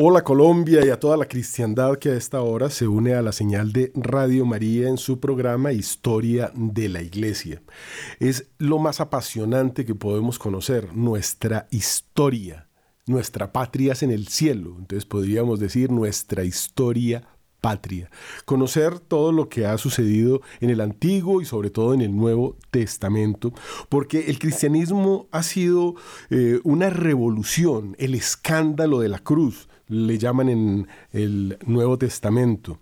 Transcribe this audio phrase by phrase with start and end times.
[0.00, 3.32] Hola Colombia y a toda la cristiandad que a esta hora se une a la
[3.32, 7.62] señal de Radio María en su programa Historia de la Iglesia.
[8.20, 12.68] Es lo más apasionante que podemos conocer, nuestra historia.
[13.08, 17.26] Nuestra patria es en el cielo, entonces podríamos decir nuestra historia
[17.60, 18.08] patria,
[18.44, 22.56] conocer todo lo que ha sucedido en el Antiguo y sobre todo en el Nuevo
[22.70, 23.52] Testamento,
[23.88, 25.96] porque el cristianismo ha sido
[26.30, 32.78] eh, una revolución, el escándalo de la cruz, le llaman en el Nuevo Testamento.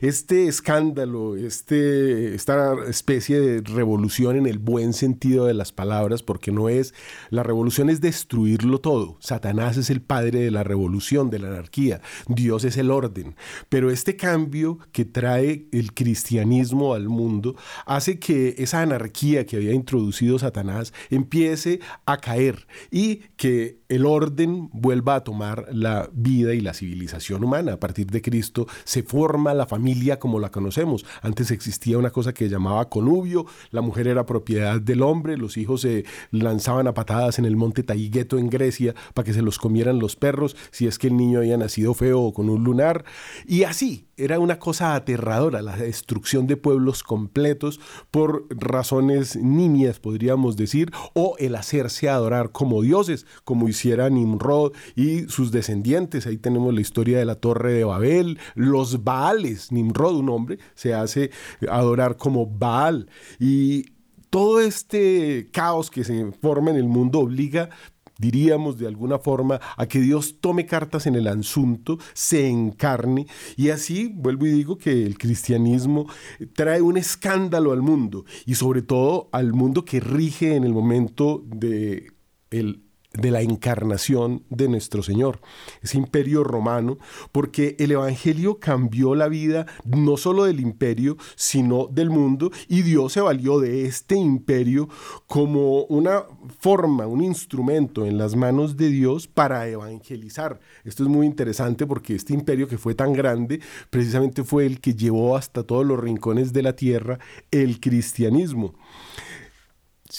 [0.00, 6.52] Este escándalo, este, esta especie de revolución en el buen sentido de las palabras, porque
[6.52, 6.94] no es,
[7.30, 9.16] la revolución es destruirlo todo.
[9.20, 12.00] Satanás es el padre de la revolución, de la anarquía.
[12.28, 13.36] Dios es el orden.
[13.68, 17.56] Pero este cambio que trae el cristianismo al mundo
[17.86, 24.68] hace que esa anarquía que había introducido Satanás empiece a caer y que el orden
[24.72, 27.74] vuelva a tomar la vida y la civilización humana.
[27.74, 31.04] A partir de Cristo se forma la familia como la conocemos.
[31.22, 35.82] Antes existía una cosa que llamaba conubio, la mujer era propiedad del hombre, los hijos
[35.82, 39.98] se lanzaban a patadas en el monte Taigueto en Grecia para que se los comieran
[39.98, 43.04] los perros si es que el niño había nacido feo o con un lunar.
[43.46, 47.80] Y así, era una cosa aterradora, la destrucción de pueblos completos
[48.10, 55.28] por razones nimias, podríamos decir, o el hacerse adorar como dioses, como hiciera Nimrod y
[55.28, 56.26] sus descendientes.
[56.26, 59.72] Ahí tenemos la historia de la Torre de Babel, los Baales.
[59.72, 61.30] Nimrod, un hombre, se hace
[61.68, 63.08] adorar como Baal.
[63.38, 63.86] Y
[64.30, 67.70] todo este caos que se forma en el mundo obliga
[68.18, 73.26] diríamos de alguna forma, a que Dios tome cartas en el asunto, se encarne
[73.56, 76.06] y así, vuelvo y digo que el cristianismo
[76.54, 81.44] trae un escándalo al mundo y sobre todo al mundo que rige en el momento
[81.46, 82.12] de
[82.50, 82.87] el
[83.18, 85.40] de la encarnación de nuestro Señor,
[85.82, 86.98] ese imperio romano,
[87.32, 93.12] porque el Evangelio cambió la vida no solo del imperio, sino del mundo, y Dios
[93.12, 94.88] se valió de este imperio
[95.26, 96.22] como una
[96.60, 100.60] forma, un instrumento en las manos de Dios para evangelizar.
[100.84, 104.94] Esto es muy interesante porque este imperio que fue tan grande, precisamente fue el que
[104.94, 107.18] llevó hasta todos los rincones de la tierra
[107.50, 108.74] el cristianismo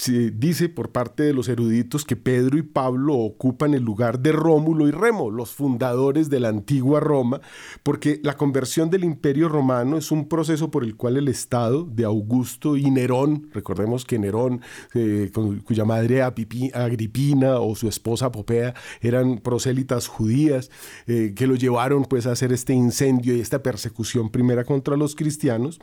[0.00, 4.32] se dice por parte de los eruditos que Pedro y Pablo ocupan el lugar de
[4.32, 7.42] Rómulo y Remo, los fundadores de la antigua Roma,
[7.82, 12.04] porque la conversión del imperio romano es un proceso por el cual el Estado de
[12.04, 14.62] Augusto y Nerón, recordemos que Nerón,
[14.94, 15.30] eh,
[15.64, 18.72] cuya madre Agripina o su esposa Popea
[19.02, 20.70] eran prosélitas judías,
[21.08, 25.14] eh, que lo llevaron pues a hacer este incendio y esta persecución primera contra los
[25.14, 25.78] cristianos,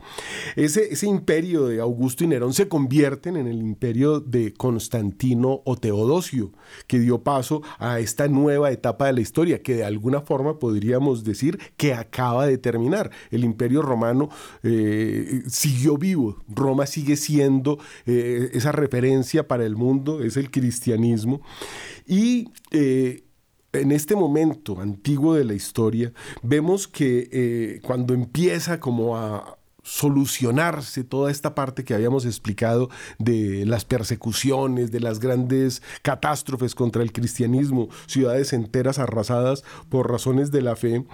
[0.56, 5.76] ese, ese imperio de Augusto y Nerón se convierten en el imperio de Constantino o
[5.76, 6.52] Teodosio,
[6.86, 11.24] que dio paso a esta nueva etapa de la historia, que de alguna forma podríamos
[11.24, 13.10] decir que acaba de terminar.
[13.30, 14.30] El imperio romano
[14.62, 21.42] eh, siguió vivo, Roma sigue siendo eh, esa referencia para el mundo, es el cristianismo.
[22.06, 23.24] Y eh,
[23.72, 29.57] en este momento antiguo de la historia, vemos que cuando empieza como a,
[29.88, 37.02] solucionarse toda esta parte que habíamos explicado de las persecuciones, de las grandes catástrofes contra
[37.02, 41.06] el cristianismo, ciudades enteras arrasadas por razones de la fe,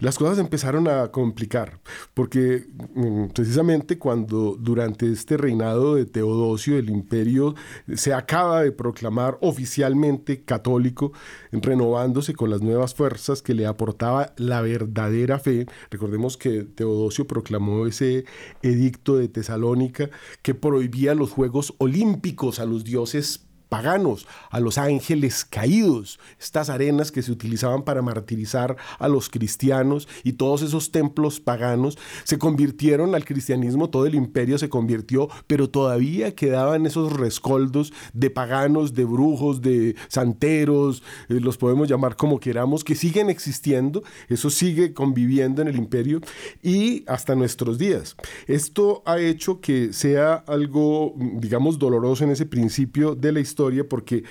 [0.00, 1.80] las cosas empezaron a complicar,
[2.12, 7.54] porque mm, precisamente cuando durante este reinado de Teodosio el imperio
[7.94, 11.12] se acaba de proclamar oficialmente católico,
[11.50, 17.86] renovándose con las nuevas fuerzas que le aportaba la verdadera fe, recordemos que Teodosio proclamó
[17.86, 18.17] ese
[18.62, 20.10] edicto de Tesalónica
[20.42, 27.12] que prohibía los Juegos Olímpicos a los dioses paganos, a los ángeles caídos, estas arenas
[27.12, 33.14] que se utilizaban para martirizar a los cristianos y todos esos templos paganos se convirtieron
[33.14, 39.04] al cristianismo, todo el imperio se convirtió, pero todavía quedaban esos rescoldos de paganos, de
[39.04, 45.62] brujos, de santeros, eh, los podemos llamar como queramos, que siguen existiendo, eso sigue conviviendo
[45.62, 46.20] en el imperio
[46.62, 48.16] y hasta nuestros días.
[48.46, 53.57] Esto ha hecho que sea algo, digamos, doloroso en ese principio de la historia
[53.88, 54.24] porque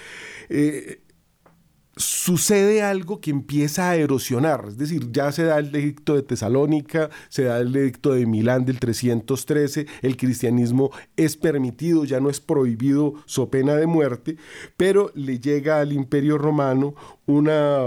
[0.49, 1.01] eh,
[1.97, 7.09] sucede algo que empieza a erosionar, es decir, ya se da el edicto de Tesalónica,
[7.29, 12.39] se da el edicto de Milán del 313, el cristianismo es permitido, ya no es
[12.39, 14.37] prohibido so pena de muerte,
[14.77, 16.93] pero le llega al imperio romano
[17.25, 17.79] una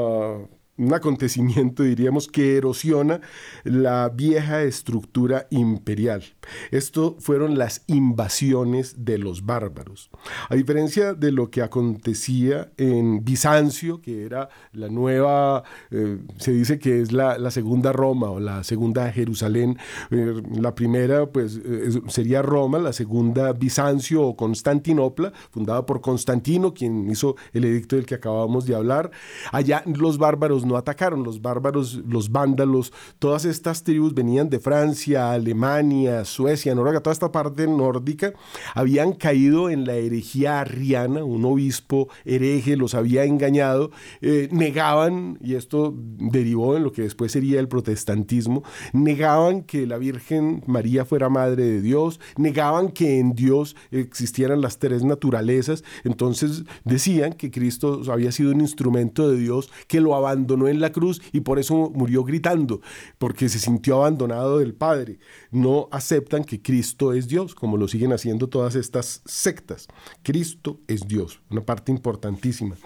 [0.80, 3.20] un acontecimiento, diríamos, que erosiona
[3.64, 6.24] la vieja estructura imperial.
[6.70, 10.10] Esto fueron las invasiones de los bárbaros.
[10.48, 16.78] A diferencia de lo que acontecía en Bizancio, que era la nueva, eh, se dice
[16.78, 19.76] que es la, segunda Roma o la segunda Jerusalén,
[20.10, 26.72] eh, la primera pues eh, sería Roma, la segunda Bizancio o Constantinopla, fundada por Constantino,
[26.72, 29.10] quien hizo el edicto del que acabamos de hablar.
[29.52, 35.32] Allá los bárbaros no atacaron, los bárbaros, los vándalos, todas estas tribus venían de Francia,
[35.32, 38.32] Alemania, Suecia, Noruega, toda esta parte nórdica,
[38.74, 43.90] habían caído en la herejía arriana, un obispo hereje los había engañado,
[44.20, 48.62] eh, negaban, y esto derivó en lo que después sería el protestantismo,
[48.92, 54.78] negaban que la Virgen María fuera madre de Dios, negaban que en Dios existieran las
[54.78, 60.59] tres naturalezas, entonces decían que Cristo había sido un instrumento de Dios que lo abandonó
[60.68, 62.80] en la cruz y por eso murió gritando,
[63.18, 65.18] porque se sintió abandonado del Padre.
[65.50, 69.88] No aceptan que Cristo es Dios, como lo siguen haciendo todas estas sectas.
[70.22, 72.76] Cristo es Dios, una parte importantísima.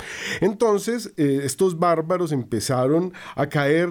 [0.40, 3.90] Entonces, eh, estos bárbaros empezaron a caer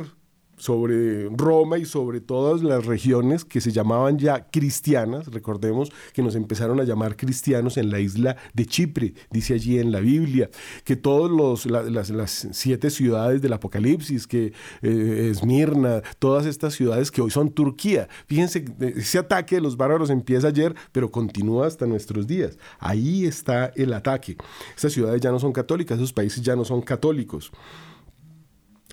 [0.57, 5.27] sobre Roma y sobre todas las regiones que se llamaban ya cristianas.
[5.27, 9.91] Recordemos que nos empezaron a llamar cristianos en la isla de Chipre, dice allí en
[9.91, 10.49] la Biblia,
[10.83, 17.31] que todas las, siete ciudades del Apocalipsis, que eh, Esmirna, todas estas ciudades que hoy
[17.31, 18.07] son Turquía.
[18.27, 22.57] Fíjense, ese ataque de los bárbaros empieza ayer, pero continúa hasta nuestros días.
[22.79, 24.37] Ahí está el ataque.
[24.75, 27.51] Estas ciudades ya no son católicas, esos países ya no son católicos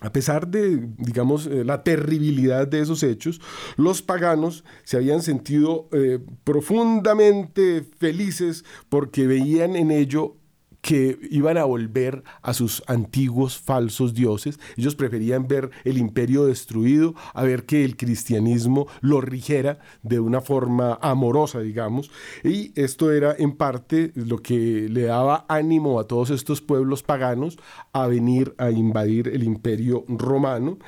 [0.00, 3.40] a pesar de, digamos, eh, la terribilidad de esos hechos,
[3.76, 10.36] los paganos se habían sentido eh, profundamente felices porque veían en ello
[10.80, 14.58] que iban a volver a sus antiguos falsos dioses.
[14.76, 20.40] Ellos preferían ver el imperio destruido a ver que el cristianismo lo rigiera de una
[20.40, 22.10] forma amorosa, digamos.
[22.44, 27.58] Y esto era en parte lo que le daba ánimo a todos estos pueblos paganos
[27.92, 30.78] a venir a invadir el imperio romano.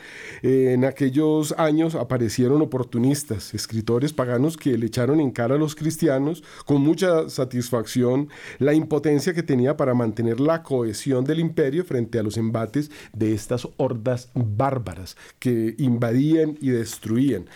[0.42, 6.42] en aquellos años aparecieron oportunistas, escritores paganos que le echaron en cara a los cristianos
[6.66, 8.28] con mucha satisfacción
[8.58, 13.34] la impotencia que tenía para mantener la cohesión del imperio frente a los embates de
[13.34, 17.46] estas hordas bárbaras que invadían y destruían.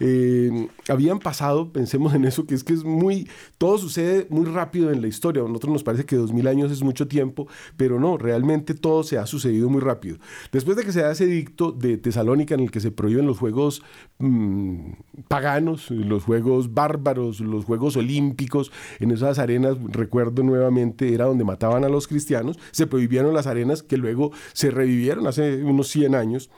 [0.00, 4.90] Eh, habían pasado, pensemos en eso, que es que es muy, todo sucede muy rápido
[4.90, 5.42] en la historia.
[5.42, 9.02] A nosotros nos parece que dos mil años es mucho tiempo, pero no, realmente todo
[9.02, 10.16] se ha sucedido muy rápido.
[10.52, 13.38] Después de que se da ese edicto de Tesalónica en el que se prohíben los
[13.38, 13.82] juegos
[14.18, 14.92] mm,
[15.28, 21.84] paganos, los juegos bárbaros, los juegos olímpicos, en esas arenas, recuerdo nuevamente, era donde mataban
[21.84, 26.50] a los cristianos, se prohibieron las arenas que luego se revivieron hace unos 100 años.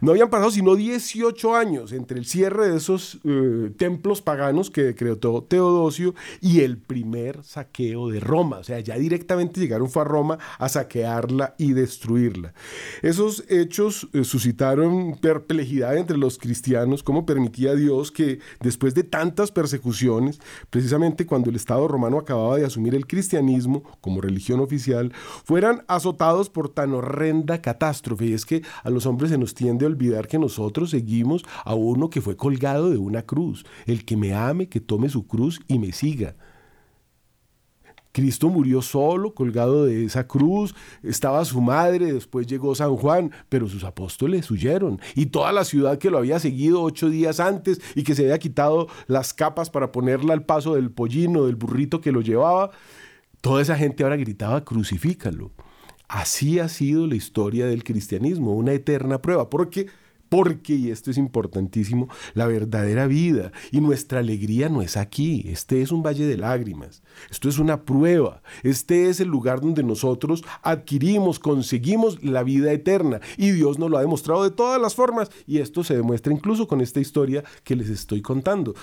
[0.00, 4.82] No habían pasado sino 18 años entre el cierre de esos eh, templos paganos que
[4.82, 8.58] decretó Teodosio y el primer saqueo de Roma.
[8.58, 12.54] O sea, ya directamente llegaron fue a Roma a saquearla y destruirla.
[13.02, 19.50] Esos hechos eh, suscitaron perplejidad entre los cristianos, cómo permitía Dios que después de tantas
[19.50, 25.12] persecuciones, precisamente cuando el Estado romano acababa de asumir el cristianismo como religión oficial,
[25.44, 28.26] fueran azotados por tan horrenda catástrofe.
[28.26, 31.74] Y es que a los hombres se nos tiende a olvidar que nosotros seguimos a
[31.74, 33.64] uno que fue colgado de una cruz.
[33.86, 36.34] El que me ame, que tome su cruz y me siga.
[38.12, 40.72] Cristo murió solo, colgado de esa cruz,
[41.02, 45.00] estaba su madre, después llegó San Juan, pero sus apóstoles huyeron.
[45.16, 48.38] Y toda la ciudad que lo había seguido ocho días antes y que se había
[48.38, 52.70] quitado las capas para ponerla al paso del pollino, del burrito que lo llevaba,
[53.40, 55.50] toda esa gente ahora gritaba, crucifícalo.
[56.06, 59.88] Así ha sido la historia del cristianismo, una eterna prueba, porque
[60.34, 65.80] porque, y esto es importantísimo, la verdadera vida y nuestra alegría no es aquí, este
[65.80, 70.42] es un valle de lágrimas, esto es una prueba, este es el lugar donde nosotros
[70.62, 73.20] adquirimos, conseguimos la vida eterna.
[73.36, 75.30] Y Dios nos lo ha demostrado de todas las formas.
[75.46, 78.74] Y esto se demuestra incluso con esta historia que les estoy contando.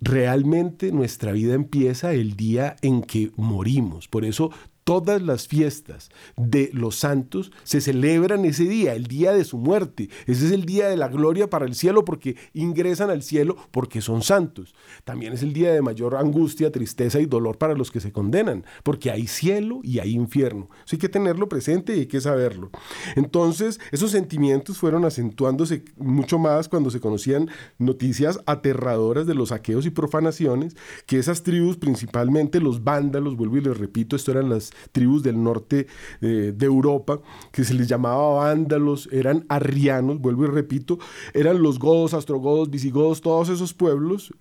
[0.00, 4.08] Realmente nuestra vida empieza el día en que morimos.
[4.08, 4.50] Por eso
[4.90, 10.10] todas las fiestas de los santos se celebran ese día, el día de su muerte.
[10.26, 14.00] Ese es el día de la gloria para el cielo porque ingresan al cielo porque
[14.00, 14.74] son santos.
[15.04, 18.64] También es el día de mayor angustia, tristeza y dolor para los que se condenan,
[18.82, 20.68] porque hay cielo y hay infierno.
[20.84, 22.72] Eso hay que tenerlo presente y hay que saberlo.
[23.14, 29.86] Entonces, esos sentimientos fueron acentuándose mucho más cuando se conocían noticias aterradoras de los saqueos
[29.86, 34.72] y profanaciones, que esas tribus, principalmente los vándalos, vuelvo y les repito, esto eran las
[34.92, 35.86] tribus del norte
[36.20, 37.20] eh, de Europa,
[37.52, 40.98] que se les llamaba vándalos, eran arrianos, vuelvo y repito,
[41.34, 44.32] eran los godos, astrogodos, visigodos, todos esos pueblos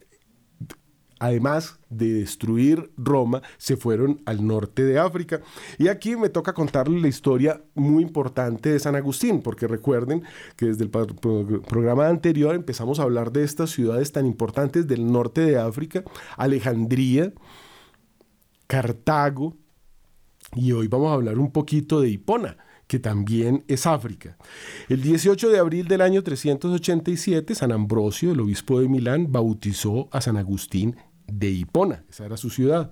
[1.19, 5.41] además de destruir Roma, se fueron al norte de África.
[5.77, 10.23] Y aquí me toca contarles la historia muy importante de San Agustín, porque recuerden
[10.55, 15.41] que desde el programa anterior empezamos a hablar de estas ciudades tan importantes del norte
[15.41, 16.03] de África,
[16.37, 17.33] Alejandría,
[18.67, 19.57] Cartago,
[20.55, 22.57] y hoy vamos a hablar un poquito de Hipona
[22.89, 24.35] que también es África.
[24.89, 30.21] El 18 de abril del año 387, San Ambrosio, el obispo de Milán, bautizó a
[30.21, 30.95] San Agustín
[31.31, 32.91] de Hipona, esa era su ciudad.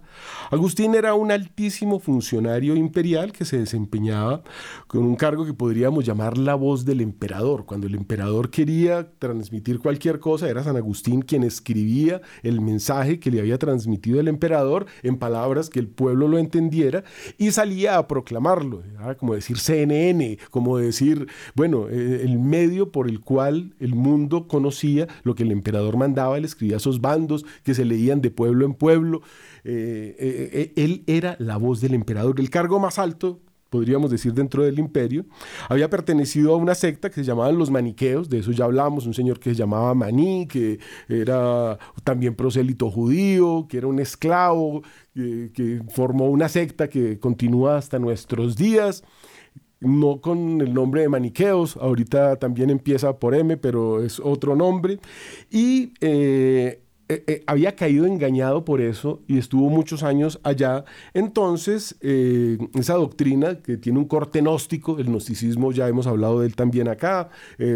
[0.51, 4.43] Agustín era un altísimo funcionario imperial que se desempeñaba
[4.87, 7.65] con un cargo que podríamos llamar la voz del emperador.
[7.65, 13.31] Cuando el emperador quería transmitir cualquier cosa, era San Agustín quien escribía el mensaje que
[13.31, 17.03] le había transmitido el emperador en palabras que el pueblo lo entendiera
[17.37, 18.83] y salía a proclamarlo,
[19.17, 25.07] como decir CNN, como decir, bueno, eh, el medio por el cual el mundo conocía
[25.23, 28.65] lo que el emperador mandaba, él escribía esos bandos que se leían de de pueblo
[28.65, 29.21] en pueblo.
[29.63, 34.33] Eh, eh, eh, él era la voz del emperador, el cargo más alto podríamos decir,
[34.33, 35.25] dentro del imperio,
[35.67, 39.13] había pertenecido a una secta que se llamaban los maniqueos, de eso ya hablamos, un
[39.13, 40.79] señor que se llamaba Maní, que
[41.09, 47.99] era también prosélito judío, que era un esclavo, que formó una secta que continúa hasta
[47.99, 49.03] nuestros días.
[49.79, 54.99] No con el nombre de maniqueos, ahorita también empieza por M, pero es otro nombre,
[55.51, 60.85] y eh, eh, había caído engañado por eso y estuvo muchos años allá.
[61.13, 66.47] Entonces, eh, esa doctrina que tiene un corte gnóstico, el gnosticismo ya hemos hablado de
[66.47, 67.29] él también acá,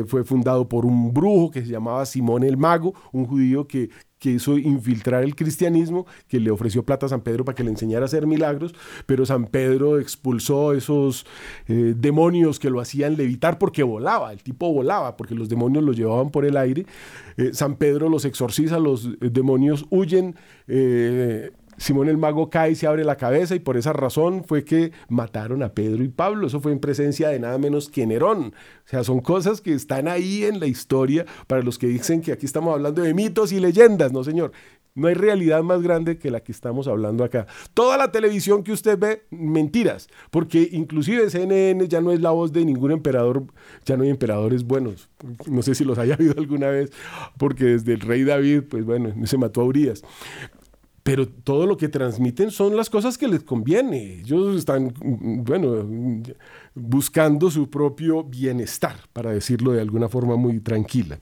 [0.08, 3.90] fue fundado por un brujo que se llamaba Simón el Mago, un judío que,
[4.22, 7.72] que hizo infiltrar el cristianismo, que le ofreció plata a San Pedro para que le
[7.72, 8.76] enseñara a hacer milagros,
[9.08, 11.26] pero San Pedro expulsó esos
[11.68, 15.92] eh, demonios que lo hacían levitar porque volaba, el tipo volaba, porque los demonios lo
[15.92, 16.86] llevaban por el aire.
[17.36, 20.36] Eh, San Pedro los exorciza, los eh, demonios huyen.
[21.78, 24.92] Simón el mago cae y se abre la cabeza y por esa razón fue que
[25.10, 26.48] mataron a Pedro y Pablo.
[26.48, 28.54] Eso fue en presencia de nada menos que Nerón.
[28.86, 32.32] O sea, son cosas que están ahí en la historia para los que dicen que
[32.32, 34.12] aquí estamos hablando de mitos y leyendas.
[34.12, 34.52] No, señor.
[34.94, 37.48] No hay realidad más grande que la que estamos hablando acá.
[37.74, 42.52] Toda la televisión que usted ve, mentiras, porque inclusive CNN ya no es la voz
[42.52, 43.46] de ningún emperador,
[43.86, 45.10] ya no hay emperadores buenos.
[45.48, 46.92] No sé si los haya habido alguna vez,
[47.38, 50.04] porque desde el rey David, pues bueno, se mató a Urias
[51.04, 54.20] pero todo lo que transmiten son las cosas que les conviene.
[54.20, 55.88] Ellos están, bueno,
[56.76, 61.20] buscando su propio bienestar, para decirlo de alguna forma muy tranquila.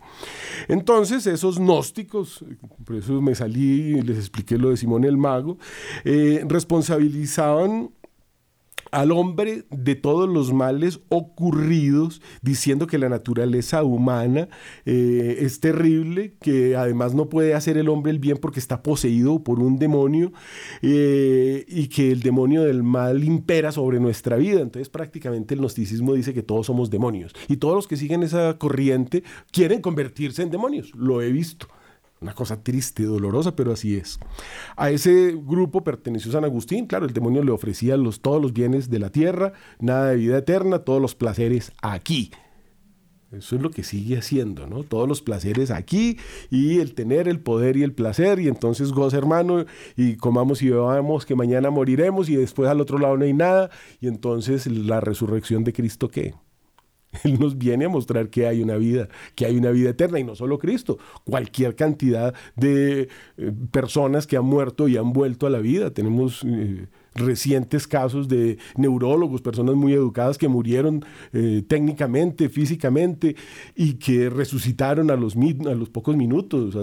[0.67, 2.43] Entonces, esos gnósticos,
[2.85, 5.57] por eso me salí y les expliqué lo de Simón el Mago,
[6.03, 7.91] eh, responsabilizaban
[8.91, 14.49] al hombre de todos los males ocurridos, diciendo que la naturaleza humana
[14.85, 19.43] eh, es terrible, que además no puede hacer el hombre el bien porque está poseído
[19.43, 20.31] por un demonio
[20.81, 24.61] eh, y que el demonio del mal impera sobre nuestra vida.
[24.61, 28.57] Entonces prácticamente el gnosticismo dice que todos somos demonios y todos los que siguen esa
[28.57, 30.93] corriente quieren convertirse en demonios.
[30.95, 31.67] Lo he visto.
[32.21, 34.19] Una cosa triste, dolorosa, pero así es.
[34.75, 36.85] A ese grupo perteneció San Agustín.
[36.85, 40.37] Claro, el demonio le ofrecía los, todos los bienes de la tierra, nada de vida
[40.37, 42.31] eterna, todos los placeres aquí.
[43.31, 44.83] Eso es lo que sigue haciendo, ¿no?
[44.83, 46.17] Todos los placeres aquí
[46.49, 50.69] y el tener el poder y el placer y entonces goza hermano y comamos y
[50.69, 53.69] bebamos que mañana moriremos y después al otro lado no hay nada
[54.01, 56.33] y entonces la resurrección de Cristo qué?
[57.23, 60.23] Él nos viene a mostrar que hay una vida, que hay una vida eterna y
[60.23, 65.49] no solo Cristo, cualquier cantidad de eh, personas que han muerto y han vuelto a
[65.49, 65.91] la vida.
[65.91, 73.35] Tenemos eh, recientes casos de neurólogos, personas muy educadas que murieron eh, técnicamente, físicamente
[73.75, 76.77] y que resucitaron a los, a los pocos minutos,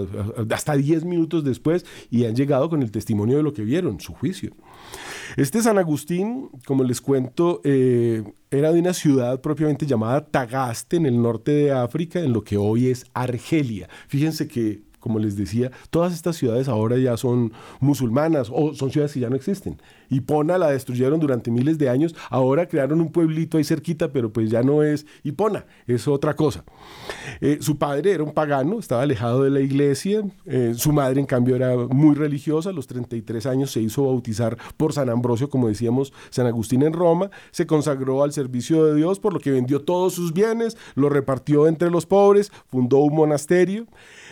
[0.51, 4.13] hasta 10 minutos después y han llegado con el testimonio de lo que vieron, su
[4.13, 4.53] juicio.
[5.37, 11.05] Este San Agustín, como les cuento, eh, era de una ciudad propiamente llamada Tagaste en
[11.05, 13.87] el norte de África, en lo que hoy es Argelia.
[14.07, 19.13] Fíjense que como les decía, todas estas ciudades ahora ya son musulmanas o son ciudades
[19.13, 19.81] que ya no existen.
[20.09, 24.49] Hipona la destruyeron durante miles de años, ahora crearon un pueblito ahí cerquita, pero pues
[24.49, 26.65] ya no es Hipona, es otra cosa.
[27.39, 31.25] Eh, su padre era un pagano, estaba alejado de la iglesia, eh, su madre en
[31.25, 35.69] cambio era muy religiosa, a los 33 años se hizo bautizar por San Ambrosio, como
[35.69, 39.83] decíamos, San Agustín en Roma, se consagró al servicio de Dios, por lo que vendió
[39.83, 43.87] todos sus bienes, lo repartió entre los pobres, fundó un monasterio.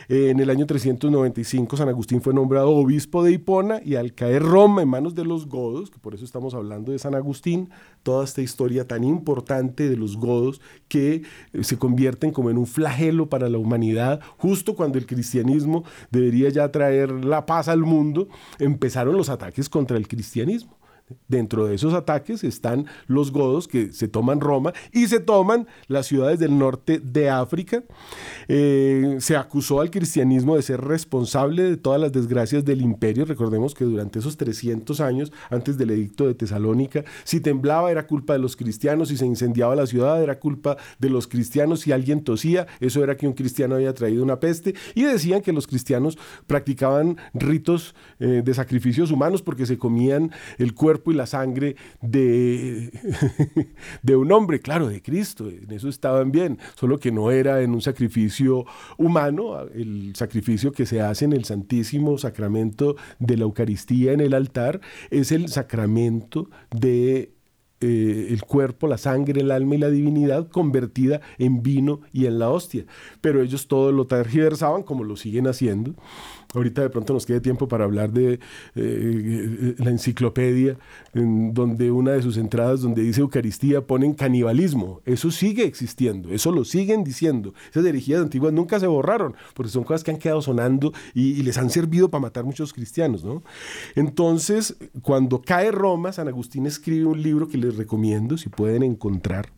[0.08, 4.84] En el año 395 San Agustín fue nombrado obispo de Hipona y al caer Roma
[4.84, 7.70] en manos de los godos, godos, que por eso estamos hablando de San Agustín,
[8.04, 12.68] toda esta historia tan importante de los godos que eh, se convierten como en un
[12.68, 18.28] flagelo para la humanidad, justo cuando el cristianismo debería ya traer la paz al mundo,
[18.60, 20.75] empezaron los ataques contra el cristianismo.
[21.28, 26.08] Dentro de esos ataques están los godos que se toman Roma y se toman las
[26.08, 27.84] ciudades del norte de África.
[28.48, 33.26] Eh, se acusó al cristianismo de ser responsable de todas las desgracias del imperio.
[33.26, 38.34] Recordemos que durante esos 300 años antes del edicto de Tesalónica, si temblaba era culpa
[38.34, 42.24] de los cristianos, si se incendiaba la ciudad era culpa de los cristianos, si alguien
[42.24, 44.74] tosía, eso era que un cristiano había traído una peste.
[44.96, 50.74] Y decían que los cristianos practicaban ritos eh, de sacrificios humanos porque se comían el
[50.74, 52.92] cuerpo y la sangre de,
[54.02, 57.72] de un hombre, claro, de Cristo, en eso estaban bien, solo que no era en
[57.72, 58.66] un sacrificio
[58.98, 64.34] humano, el sacrificio que se hace en el Santísimo Sacramento de la Eucaristía en el
[64.34, 67.36] altar, es el sacramento de
[67.82, 72.40] eh, el cuerpo, la sangre, el alma y la divinidad convertida en vino y en
[72.40, 72.86] la hostia.
[73.20, 75.94] Pero ellos todo lo tergiversaban como lo siguen haciendo.
[76.56, 78.40] Ahorita de pronto nos quede tiempo para hablar de
[78.76, 80.78] eh, la enciclopedia,
[81.14, 85.02] en donde una de sus entradas, donde dice Eucaristía, ponen canibalismo.
[85.06, 87.54] Eso sigue existiendo, eso lo siguen diciendo.
[87.70, 91.58] Esas herejías antiguas nunca se borraron, porque son cosas que han quedado sonando y, les
[91.58, 93.24] han servido para matar muchos cristianos.
[93.24, 93.44] ¿no?
[93.96, 99.50] Entonces, cuando cae Roma, San Agustín escribe un libro que les recomiendo, si pueden encontrar,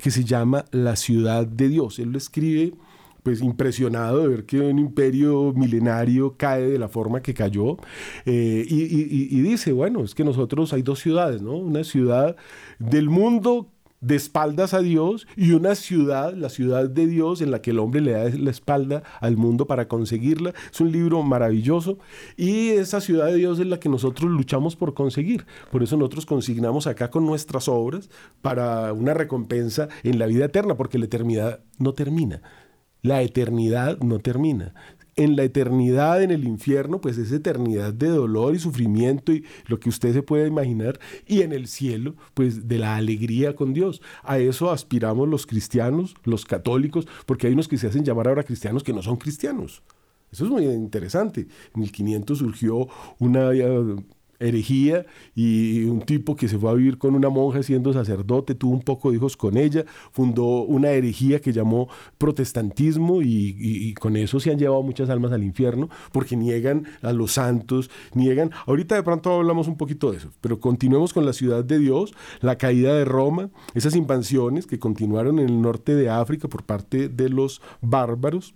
[0.00, 1.98] que se llama La ciudad de Dios.
[1.98, 2.74] Él lo escribe
[3.22, 7.76] pues impresionado de ver que un imperio milenario cae de la forma que cayó
[8.26, 11.56] eh, y, dice, bueno, es que nosotros hay dos ciudades, ¿no?
[11.56, 12.36] Una ciudad
[12.78, 13.68] del mundo
[14.00, 17.78] de espaldas a Dios y una ciudad, la ciudad de Dios, en la que el
[17.78, 20.52] hombre le da la espalda al mundo para conseguirla.
[20.72, 21.98] Es un libro maravilloso
[22.36, 25.46] y esa ciudad de Dios es la que nosotros luchamos por conseguir.
[25.70, 28.10] Por eso nosotros consignamos acá con nuestras obras
[28.42, 32.42] para una recompensa en la vida eterna, porque la eternidad no termina
[33.02, 34.74] la eternidad no termina.
[35.14, 39.78] En la eternidad, en el infierno, pues es eternidad de dolor y sufrimiento y lo
[39.78, 40.98] que usted se pueda imaginar.
[41.26, 44.00] Y en el cielo, pues de la alegría con Dios.
[44.22, 48.44] A eso aspiramos los cristianos, los católicos, porque hay unos que se hacen llamar ahora
[48.44, 49.82] cristianos que no son cristianos.
[50.30, 51.42] Eso es muy interesante.
[51.74, 52.88] En 1500 surgió
[53.18, 53.50] una
[54.42, 58.72] herejía y un tipo que se fue a vivir con una monja siendo sacerdote, tuvo
[58.72, 64.40] un poco de hijos con ella, fundó una herejía que llamó protestantismo y, con eso
[64.40, 69.02] se han llevado muchas almas al infierno porque niegan a los santos, niegan, ahorita de
[69.02, 72.94] pronto hablamos un poquito de eso, pero continuemos con la ciudad de Dios, la caída
[72.94, 77.62] de Roma, esas invasiones que continuaron en el norte de África por parte de los
[77.80, 78.52] bárbaros,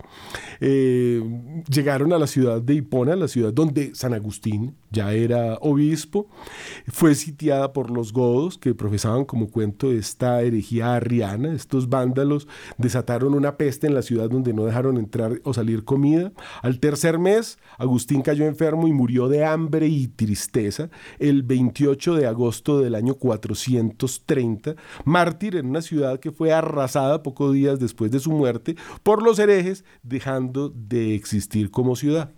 [0.60, 1.22] eh,
[1.68, 5.75] llegaron a la ciudad de Hipona, la ciudad donde San Agustín ya era obispo,
[6.88, 11.52] fue sitiada por los godos que profesaban como cuento esta herejía arriana.
[11.52, 16.32] Estos vándalos desataron una peste en la ciudad donde no dejaron entrar o salir comida.
[16.62, 22.26] Al tercer mes, Agustín cayó enfermo y murió de hambre y tristeza el 28 de
[22.26, 28.20] agosto del año 430, mártir en una ciudad que fue arrasada pocos días después de
[28.20, 32.32] su muerte por los herejes, dejando de existir como ciudad.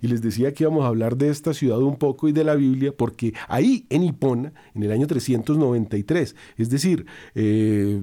[0.00, 2.54] Y les decía que íbamos a hablar de esta ciudad un poco y de la
[2.54, 8.00] Biblia, porque ahí en Hipona, en el año 393, es decir, eh,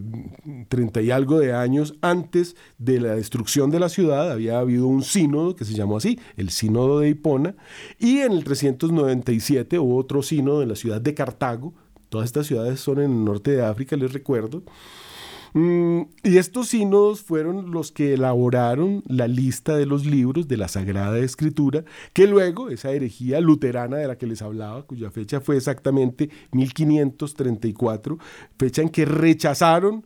[0.70, 5.04] treinta y algo de años antes de la destrucción de la ciudad, había habido un
[5.04, 7.56] sínodo que se llamó así, el sínodo de Hipona,
[8.00, 11.74] y en el 397 hubo otro sínodo en la ciudad de Cartago,
[12.10, 14.64] todas estas ciudades son en el norte de África, les recuerdo,
[15.54, 20.68] Mm, y estos sínodos fueron los que elaboraron la lista de los libros de la
[20.68, 21.84] Sagrada Escritura,
[22.14, 28.18] que luego esa herejía luterana de la que les hablaba, cuya fecha fue exactamente 1534,
[28.58, 30.06] fecha en que rechazaron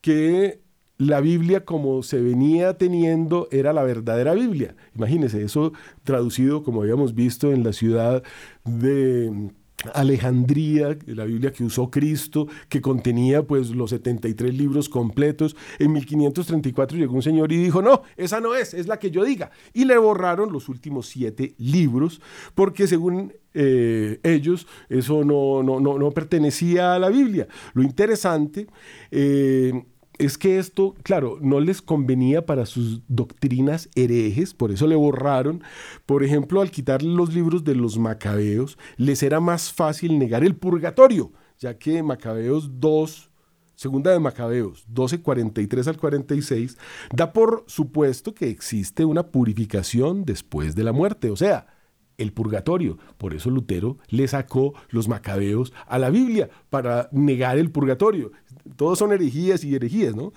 [0.00, 0.62] que
[0.98, 4.76] la Biblia como se venía teniendo era la verdadera Biblia.
[4.94, 5.72] Imagínense, eso
[6.04, 8.22] traducido como habíamos visto en la ciudad
[8.64, 9.50] de
[9.92, 15.56] Alejandría, la Biblia que usó Cristo, que contenía pues los 73 libros completos.
[15.78, 19.24] En 1534 llegó un señor y dijo, no, esa no es, es la que yo
[19.24, 19.50] diga.
[19.72, 22.20] Y le borraron los últimos siete libros,
[22.54, 27.46] porque según eh, ellos eso no, no, no, no, pertenecía a la Biblia.
[27.74, 28.66] Lo interesante...
[29.10, 29.72] Eh,
[30.18, 35.62] es que esto, claro, no les convenía para sus doctrinas herejes, por eso le borraron.
[36.06, 40.56] Por ejemplo, al quitar los libros de los macabeos, les era más fácil negar el
[40.56, 43.30] purgatorio, ya que Macabeos 2,
[43.74, 46.78] segunda de Macabeos 12:43 al 46,
[47.12, 51.73] da por supuesto que existe una purificación después de la muerte, o sea,
[52.18, 52.98] el purgatorio.
[53.18, 58.32] Por eso Lutero le sacó los macabeos a la Biblia para negar el purgatorio.
[58.76, 60.32] Todos son herejías y herejías, ¿no?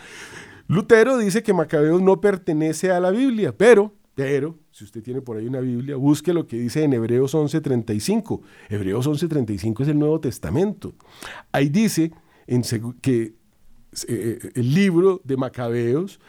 [0.67, 5.37] Lutero dice que Macabeos no pertenece a la Biblia, pero, pero, si usted tiene por
[5.37, 8.41] ahí una Biblia, busque lo que dice en Hebreos 11:35.
[8.69, 10.93] Hebreos 11:35 es el Nuevo Testamento.
[11.53, 12.11] Ahí dice
[13.01, 13.33] que eh,
[14.07, 16.19] eh, el libro de Macabeos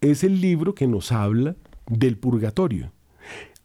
[0.00, 2.92] es el libro que nos habla del purgatorio.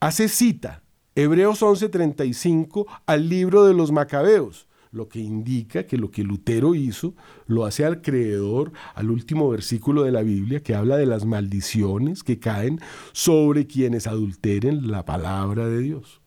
[0.04, 0.84] Hace cita
[1.16, 7.16] Hebreos 11:35 al libro de los Macabeos, lo que indica que lo que Lutero hizo
[7.48, 12.22] lo hace al creedor al último versículo de la Biblia que habla de las maldiciones
[12.22, 12.82] que caen
[13.13, 16.20] sobre quienes adulteren la palabra de Dios.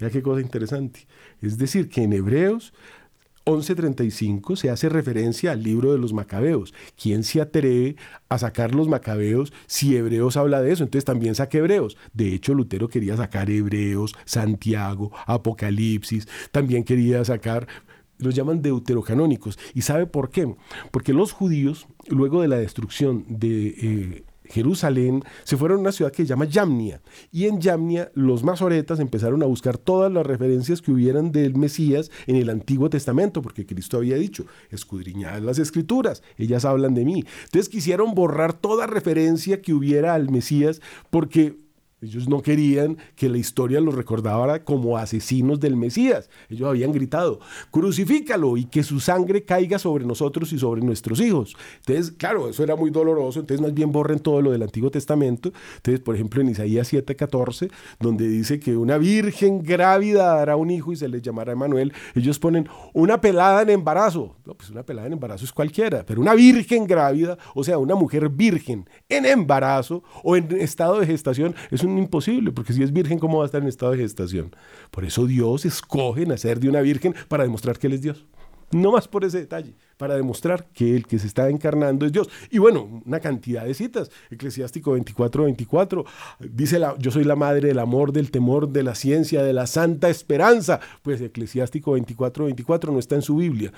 [0.00, 1.06] Mira qué cosa interesante.
[1.40, 2.74] Es decir, que en Hebreos
[3.44, 6.72] 11.35 se hace referencia al libro de los macabeos.
[7.00, 7.96] ¿Quién se atreve
[8.28, 10.84] a sacar los macabeos si Hebreos habla de eso?
[10.84, 11.96] Entonces también saque Hebreos.
[12.12, 17.66] De hecho, Lutero quería sacar Hebreos, Santiago, Apocalipsis, también quería sacar
[18.18, 19.58] los llaman deuterocanónicos.
[19.74, 20.54] ¿Y sabe por qué?
[20.90, 26.12] Porque los judíos, luego de la destrucción de eh, Jerusalén, se fueron a una ciudad
[26.12, 27.00] que se llama Yamnia.
[27.30, 32.10] Y en Yamnia los masoretas empezaron a buscar todas las referencias que hubieran del Mesías
[32.26, 37.24] en el Antiguo Testamento, porque Cristo había dicho, escudriñad las escrituras, ellas hablan de mí.
[37.44, 41.61] Entonces quisieron borrar toda referencia que hubiera al Mesías, porque
[42.02, 46.28] ellos no querían que la historia los recordara como asesinos del Mesías.
[46.48, 47.38] Ellos habían gritado,
[47.70, 51.56] crucifícalo y que su sangre caiga sobre nosotros y sobre nuestros hijos.
[51.78, 55.52] Entonces, claro, eso era muy doloroso, entonces más bien borren todo lo del Antiguo Testamento.
[55.76, 60.92] Entonces, por ejemplo, en Isaías 7:14, donde dice que una virgen grávida dará un hijo
[60.92, 64.36] y se le llamará Emanuel, ellos ponen una pelada en embarazo.
[64.44, 67.94] No, pues una pelada en embarazo es cualquiera, pero una virgen grávida, o sea, una
[67.94, 72.92] mujer virgen en embarazo o en estado de gestación, es un imposible, porque si es
[72.92, 74.54] virgen, ¿cómo va a estar en estado de gestación?
[74.90, 78.26] Por eso Dios escoge nacer de una virgen para demostrar que Él es Dios.
[78.72, 82.30] No más por ese detalle, para demostrar que el que se está encarnando es Dios.
[82.50, 84.10] Y bueno, una cantidad de citas.
[84.30, 86.04] Eclesiástico 24, 24.
[86.40, 89.66] Dice, la, yo soy la madre del amor, del temor, de la ciencia, de la
[89.66, 90.80] santa esperanza.
[91.02, 93.72] Pues Eclesiástico 24, 24 no está en su Biblia.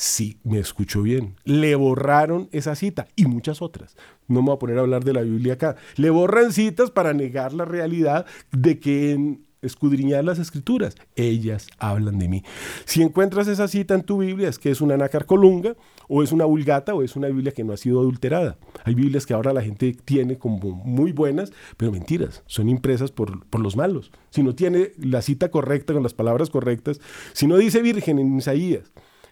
[0.00, 1.36] Sí, me escucho bien.
[1.44, 3.98] Le borraron esa cita y muchas otras.
[4.28, 5.76] No me voy a poner a hablar de la Biblia acá.
[5.96, 12.18] Le borran citas para negar la realidad de que en escudriñar las escrituras, ellas hablan
[12.18, 12.42] de mí.
[12.86, 15.76] Si encuentras esa cita en tu Biblia, es que es una nácar colunga,
[16.08, 18.56] o es una vulgata, o es una Biblia que no ha sido adulterada.
[18.84, 23.44] Hay Biblias que ahora la gente tiene como muy buenas, pero mentiras, son impresas por,
[23.48, 24.12] por los malos.
[24.30, 27.02] Si no tiene la cita correcta con las palabras correctas,
[27.34, 28.90] si no dice virgen en Isaías,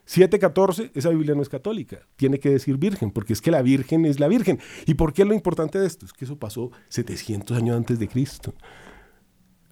[0.09, 4.07] 7.14, esa Biblia no es católica, tiene que decir virgen, porque es que la virgen
[4.07, 4.59] es la virgen.
[4.87, 6.07] ¿Y por qué lo importante de esto?
[6.07, 8.55] Es que eso pasó 700 años antes de Cristo.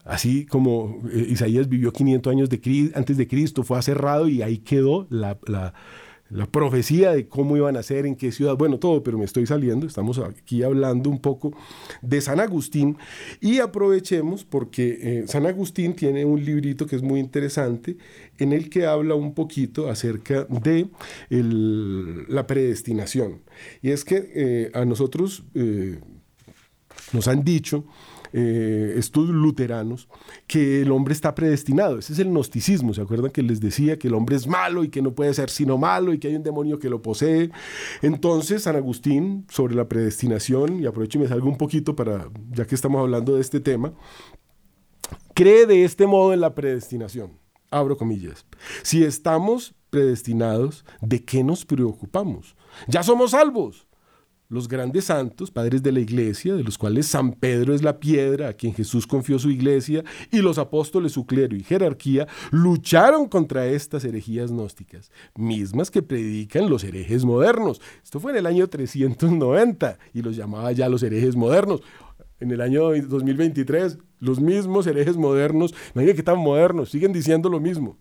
[0.04, 4.58] Así como eh, Isaías vivió 500 años de, antes de Cristo, fue aserrado y ahí
[4.58, 5.38] quedó la
[6.50, 9.86] profecía de cómo iban a ser, en qué ciudad, bueno, todo, pero me estoy saliendo,
[9.86, 11.52] estamos aquí hablando un poco
[12.02, 12.96] de San Agustín
[13.40, 17.96] y aprovechemos porque eh, San Agustín tiene un librito que es muy interesante
[18.38, 20.88] en el que habla un poquito acerca de
[21.30, 23.42] la predestinación.
[23.82, 26.00] Y es que eh, a nosotros eh,
[27.12, 27.84] nos han dicho
[28.38, 30.08] eh, estudios luteranos
[30.46, 31.98] que el hombre está predestinado.
[31.98, 32.92] Ese es el gnosticismo.
[32.92, 35.48] ¿Se acuerdan que les decía que el hombre es malo y que no puede ser
[35.48, 37.50] sino malo y que hay un demonio que lo posee?
[38.02, 42.66] Entonces, San Agustín, sobre la predestinación, y aprovecho y me salgo un poquito para, ya
[42.66, 43.94] que estamos hablando de este tema,
[45.32, 47.38] cree de este modo en la predestinación.
[47.70, 48.44] Abro comillas.
[48.82, 52.54] Si estamos predestinados, ¿de qué nos preocupamos?
[52.86, 53.86] Ya somos salvos
[54.48, 58.48] los grandes santos, padres de la iglesia, de los cuales San Pedro es la piedra
[58.48, 63.66] a quien Jesús confió su iglesia, y los apóstoles, su clero y jerarquía, lucharon contra
[63.66, 67.80] estas herejías gnósticas, mismas que predican los herejes modernos.
[68.02, 71.82] Esto fue en el año 390 y los llamaba ya los herejes modernos.
[72.38, 77.60] En el año 2023, los mismos herejes modernos, imagínense que tan modernos, siguen diciendo lo
[77.60, 77.96] mismo.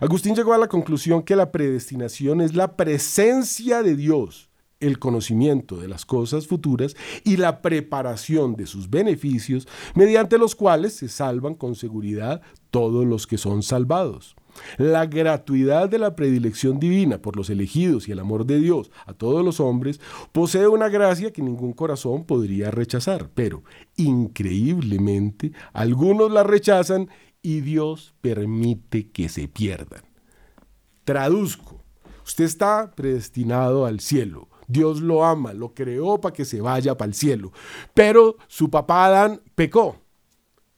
[0.00, 4.49] Agustín llegó a la conclusión que la predestinación es la presencia de Dios
[4.80, 10.94] el conocimiento de las cosas futuras y la preparación de sus beneficios, mediante los cuales
[10.94, 12.40] se salvan con seguridad
[12.70, 14.36] todos los que son salvados.
[14.78, 19.12] La gratuidad de la predilección divina por los elegidos y el amor de Dios a
[19.12, 20.00] todos los hombres
[20.32, 23.62] posee una gracia que ningún corazón podría rechazar, pero
[23.96, 27.08] increíblemente algunos la rechazan
[27.42, 30.02] y Dios permite que se pierdan.
[31.04, 31.82] Traduzco,
[32.24, 37.08] usted está predestinado al cielo, Dios lo ama, lo creó para que se vaya para
[37.08, 37.52] el cielo.
[37.92, 39.96] Pero su papá Adán pecó.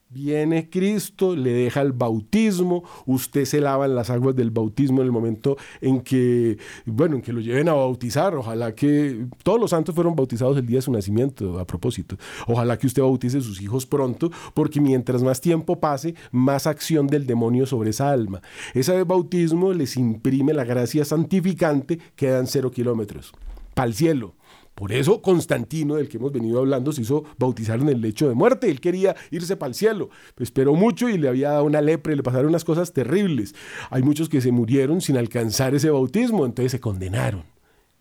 [0.08, 5.06] Viene Cristo, le deja el bautismo, usted se lava en las aguas del bautismo en
[5.06, 8.34] el momento en que, bueno, en que lo lleven a bautizar.
[8.34, 12.18] Ojalá que todos los santos fueron bautizados el día de su nacimiento, a propósito.
[12.46, 17.06] Ojalá que usted bautice a sus hijos pronto, porque mientras más tiempo pase, más acción
[17.06, 18.42] del demonio sobre esa alma.
[18.74, 23.32] Ese bautismo les imprime la gracia santificante, quedan cero kilómetros.
[23.74, 24.34] Para el cielo.
[24.74, 28.34] Por eso Constantino, del que hemos venido hablando, se hizo bautizar en el lecho de
[28.34, 28.70] muerte.
[28.70, 30.08] Él quería irse para el cielo.
[30.38, 33.54] Esperó mucho y le había dado una lepra y le pasaron unas cosas terribles.
[33.90, 37.44] Hay muchos que se murieron sin alcanzar ese bautismo, entonces se condenaron.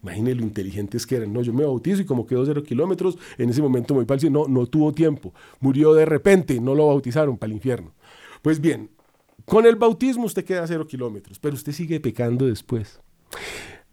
[0.02, 1.34] Imagínense lo inteligentes que eran.
[1.34, 4.30] No, yo me bautizo y como quedó cero kilómetros, en ese momento me voy para.
[4.30, 5.34] No, no tuvo tiempo.
[5.60, 7.94] Murió de repente, no lo bautizaron para el infierno.
[8.42, 8.90] Pues bien,
[9.46, 13.00] con el bautismo usted queda cero kilómetros, pero usted sigue pecando después.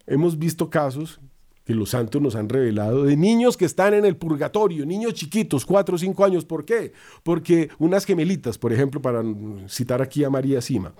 [0.07, 1.19] Hemos visto casos
[1.69, 5.67] que los santos nos han revelado, de niños que están en el purgatorio, niños chiquitos,
[5.67, 6.43] cuatro o cinco años.
[6.43, 6.93] ¿Por qué?
[7.21, 9.21] Porque unas gemelitas, por ejemplo, para
[9.67, 10.95] citar aquí a María Sima,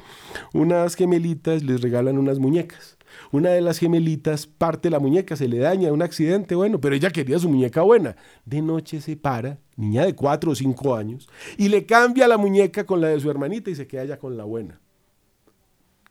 [0.54, 3.00] unas gemelitas les regalan unas muñecas.
[3.32, 7.10] Una de las gemelitas parte la muñeca, se le daña un accidente, bueno, pero ella
[7.10, 8.16] quería su muñeca buena.
[8.46, 11.28] De noche se para, niña de cuatro o cinco años,
[11.58, 14.38] y le cambia la muñeca con la de su hermanita y se queda ya con
[14.38, 14.80] la buena.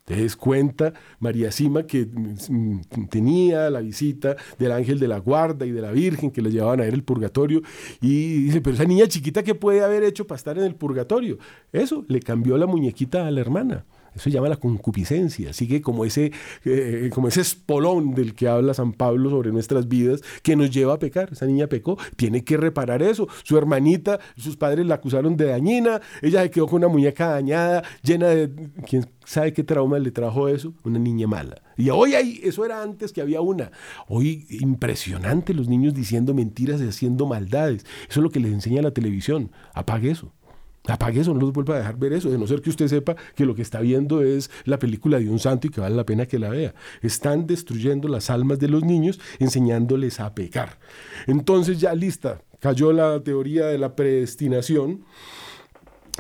[0.09, 5.71] Entonces cuenta María Sima que mm, tenía la visita del ángel de la guarda y
[5.71, 7.61] de la Virgen que le llevaban a ver el purgatorio
[8.01, 11.39] y dice, pero esa niña chiquita, ¿qué puede haber hecho para estar en el purgatorio?
[11.73, 13.85] Eso, le cambió la muñequita a la hermana.
[14.15, 15.51] Eso se llama la concupiscencia.
[15.51, 16.33] Así que como ese,
[16.65, 20.95] eh, como ese espolón del que habla San Pablo sobre nuestras vidas, que nos lleva
[20.95, 21.31] a pecar.
[21.33, 23.29] Esa niña pecó, tiene que reparar eso.
[23.45, 27.83] Su hermanita, sus padres la acusaron de dañina, ella se quedó con una muñeca dañada,
[28.03, 28.51] llena de...
[28.89, 30.75] ¿Quién sabe qué trauma le trajo eso?
[30.85, 31.61] Una niña mala.
[31.77, 33.71] Y hoy hay, eso era antes que había una.
[34.09, 37.85] Hoy impresionante los niños diciendo mentiras y haciendo maldades.
[38.09, 39.53] Eso es lo que les enseña la televisión.
[39.75, 40.33] Apague eso.
[40.89, 43.15] Apague eso, no los vuelva a dejar ver eso, de no ser que usted sepa
[43.35, 46.05] que lo que está viendo es la película de un santo y que vale la
[46.05, 46.75] pena que la vea.
[47.03, 50.79] Están destruyendo las almas de los niños enseñándoles a pecar.
[51.27, 55.05] Entonces ya lista, cayó la teoría de la predestinación.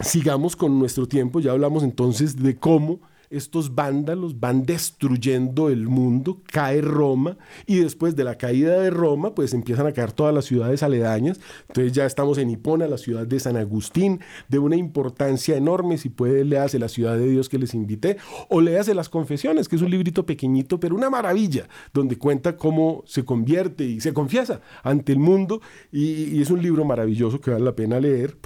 [0.02, 6.42] Sigamos con nuestro tiempo, ya hablamos entonces de cómo estos vándalos van destruyendo el mundo,
[6.50, 7.36] cae Roma
[7.66, 11.40] y después de la caída de Roma pues empiezan a caer todas las ciudades aledañas.
[11.68, 15.98] Entonces ya estamos en Hipona, la ciudad de San Agustín, de una importancia enorme.
[15.98, 18.16] Si puede, léase La ciudad de Dios que les invité
[18.48, 23.02] o léase Las Confesiones, que es un librito pequeñito pero una maravilla, donde cuenta cómo
[23.06, 25.60] se convierte y se confiesa ante el mundo
[25.92, 28.36] y, es un libro maravilloso que vale la pena leer.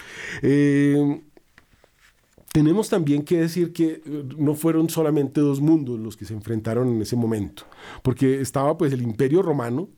[0.43, 1.21] Eh,
[2.53, 6.89] tenemos también que decir que eh, no fueron solamente dos mundos los que se enfrentaron
[6.89, 7.65] en ese momento,
[8.03, 9.89] porque estaba pues el imperio romano,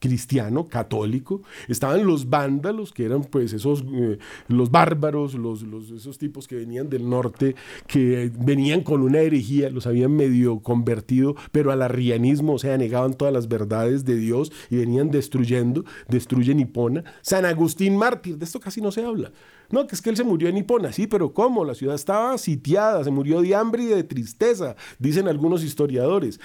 [0.00, 6.48] cristiano, católico, estaban los vándalos, que eran pues esos, eh, los bárbaros, los, esos tipos
[6.48, 7.54] que venían del norte,
[7.86, 13.14] que venían con una herejía, los habían medio convertido, pero al arrianismo, o sea, negaban
[13.14, 17.04] todas las verdades de Dios y venían destruyendo, destruyen Hipona.
[17.20, 19.30] San Agustín mártir, de esto casi no se habla.
[19.70, 21.64] No, que es que él se murió en Hipona, sí, pero ¿cómo?
[21.64, 26.40] La ciudad estaba sitiada, se murió de hambre y de tristeza, dicen algunos historiadores.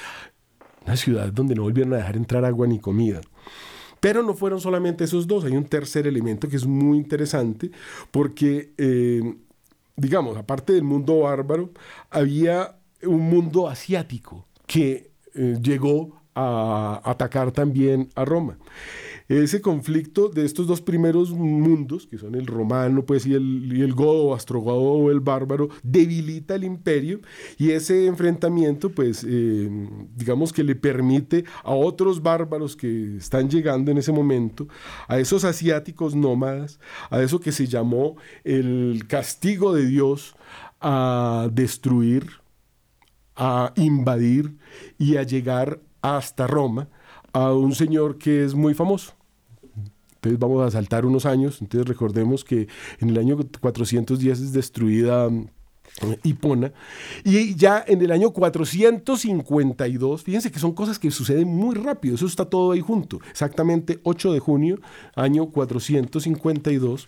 [0.86, 3.22] Una ciudad donde no volvieron a dejar entrar agua ni comida.
[4.00, 7.72] Pero no fueron solamente esos dos, hay un tercer elemento que es muy interesante
[8.12, 9.36] porque, eh,
[9.96, 11.72] digamos, aparte del mundo bárbaro,
[12.12, 18.58] había un mundo asiático que eh, llegó a atacar también a Roma
[19.28, 23.82] ese conflicto de estos dos primeros mundos, que son el romano pues, y, el, y
[23.82, 27.22] el godo, astrogodo o el bárbaro, debilita el imperio
[27.58, 29.70] y ese enfrentamiento, pues, eh,
[30.16, 34.68] digamos que le permite a otros bárbaros que están llegando en ese momento,
[35.08, 40.36] a esos asiáticos nómadas, a eso que se llamó el castigo de Dios,
[40.82, 42.28] a destruir,
[43.36, 44.56] a invadir
[45.00, 46.90] y a llegar hasta Roma
[47.34, 49.15] a un señor que es muy famoso.
[50.26, 51.62] Entonces vamos a saltar unos años.
[51.62, 52.68] Entonces recordemos que
[53.00, 55.46] en el año 410 es destruida mm,
[56.24, 56.74] Hipona.
[57.24, 62.26] Y ya en el año 452, fíjense que son cosas que suceden muy rápido, eso
[62.26, 63.20] está todo ahí junto.
[63.30, 64.80] Exactamente 8 de junio,
[65.16, 67.08] año 452,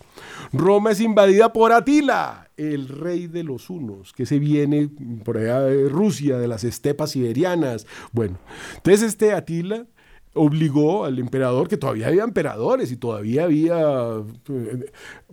[0.52, 4.88] Roma es invadida por Atila, el rey de los hunos, que se viene
[5.24, 7.84] por allá de Rusia, de las estepas siberianas.
[8.12, 8.38] Bueno,
[8.76, 9.86] entonces este Atila
[10.34, 14.22] obligó al emperador, que todavía había emperadores y todavía había,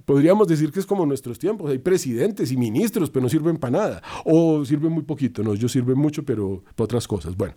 [0.05, 3.77] podríamos decir que es como nuestros tiempos, hay presidentes y ministros, pero no sirven para
[3.77, 7.35] nada, o sirven muy poquito, no, ellos sirven mucho, pero para otras cosas.
[7.35, 7.55] Bueno,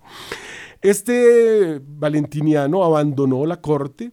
[0.81, 4.11] Este valentiniano abandonó la corte,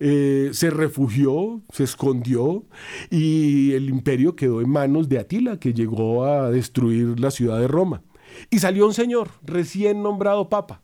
[0.00, 2.66] eh, se refugió, se escondió
[3.10, 7.68] y el imperio quedó en manos de Atila, que llegó a destruir la ciudad de
[7.68, 8.02] Roma.
[8.50, 10.83] Y salió un señor recién nombrado papa.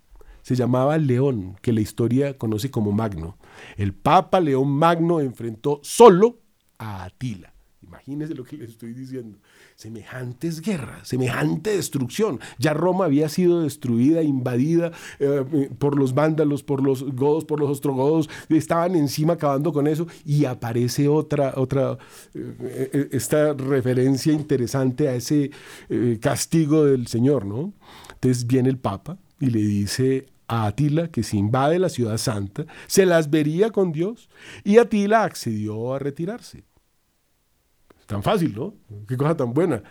[0.51, 3.39] Se llamaba León, que la historia conoce como Magno.
[3.77, 6.41] El papa León Magno enfrentó solo
[6.77, 7.55] a Atila.
[7.85, 9.39] Imagínense lo que les estoy diciendo.
[9.77, 12.41] Semejantes guerras, semejante destrucción.
[12.59, 17.71] Ya Roma había sido destruida, invadida eh, por los vándalos, por los godos, por los
[17.71, 18.29] ostrogodos.
[18.49, 20.09] Estaban encima acabando con eso.
[20.25, 21.97] Y aparece otra, otra,
[22.35, 25.53] eh, eh, esta referencia interesante a ese
[26.19, 27.73] castigo del Señor, ¿no?
[28.15, 32.67] Entonces viene el Papa y le dice a Atila que si invade la ciudad santa,
[32.89, 34.29] se las vería con Dios.
[34.65, 36.65] Y Atila accedió a retirarse.
[38.07, 38.75] Tan fácil, ¿no?
[39.07, 39.85] Qué cosa tan buena.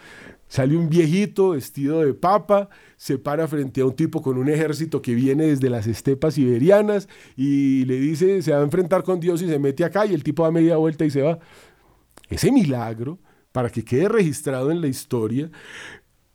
[0.50, 2.68] Sale un viejito vestido de papa,
[2.98, 7.08] se para frente a un tipo con un ejército que viene desde las estepas siberianas
[7.38, 10.24] y le dice, se va a enfrentar con Dios y se mete acá y el
[10.24, 11.40] tipo da media vuelta y se va.
[12.30, 13.20] Ese milagro,
[13.54, 15.50] para que quede registrado en la historia,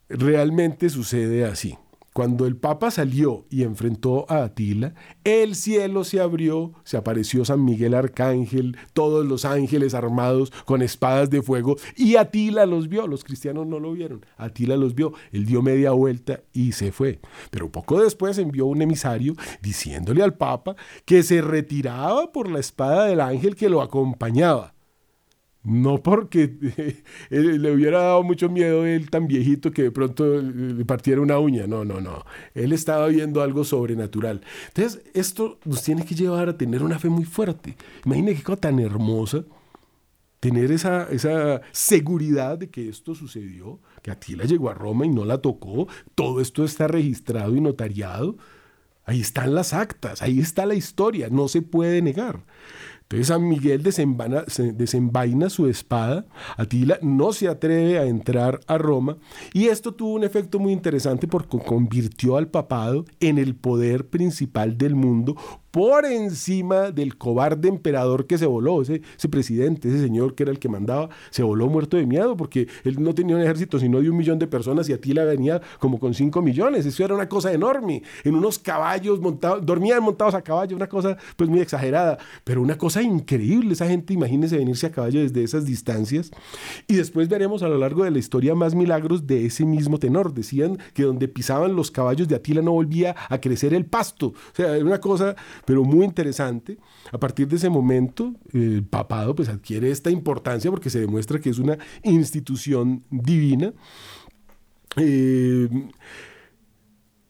[0.09, 1.77] realmente sucede así.
[2.15, 4.93] Cuando el Papa salió y enfrentó a Atila,
[5.25, 11.29] el cielo se abrió, se apareció San Miguel Arcángel, todos los ángeles armados con espadas
[11.29, 15.45] de fuego, y Atila los vio, los cristianos no lo vieron, Atila los vio, él
[15.45, 17.19] dio media vuelta y se fue.
[17.51, 23.07] Pero poco después envió un emisario diciéndole al Papa que se retiraba por la espada
[23.07, 24.74] del ángel que lo acompañaba.
[25.65, 26.53] No porque
[27.29, 31.65] le hubiera dado mucho miedo él tan viejito que de pronto le partiera una uña.
[31.65, 32.23] No, no, no.
[32.53, 34.41] Él estaba viendo algo sobrenatural.
[34.67, 37.75] Entonces, esto nos tiene que llevar a tener una fe muy fuerte.
[38.05, 39.43] Imagínate qué cosa tan hermosa
[40.39, 45.25] tener esa, esa seguridad de que esto sucedió, que Atila llegó a Roma y no
[45.25, 45.87] la tocó.
[46.13, 48.37] Todo esto está registrado y notariado.
[49.05, 52.43] Ahí están las actas, ahí está la historia, no se puede negar.
[53.05, 56.25] Entonces San Miguel desenvaina su espada,
[56.57, 59.17] Atila no se atreve a entrar a Roma
[59.53, 64.79] y esto tuvo un efecto muy interesante porque convirtió al papado en el poder principal
[64.79, 65.35] del mundo
[65.75, 70.57] por encima del cobarde emperador que se voló, ese, presidente, ese señor que era el
[70.57, 74.09] que mandaba, se voló muerto de miedo porque él no tenía un ejército sino de
[74.09, 76.85] un millón de personas y Atila venía como con cinco millones.
[76.85, 81.17] Eso era una cosa enorme, en unos caballos montados, dormían montados a caballo, una cosa
[81.35, 83.73] pues muy exagerada, pero una cosa increíble.
[83.73, 86.31] Esa gente, imagínense venirse a caballo desde esas distancias.
[86.87, 90.33] Y después veremos a lo largo de la historia más milagros de ese mismo tenor.
[90.33, 94.27] Decían que donde pisaban los caballos de Atila no volvía a crecer el pasto.
[94.27, 96.77] O sea, era una cosa pero muy interesante.
[97.11, 101.49] A partir de ese momento, el papado pues adquiere esta importancia porque se demuestra que
[101.49, 103.73] es una institución divina.
[104.97, 105.67] Eh,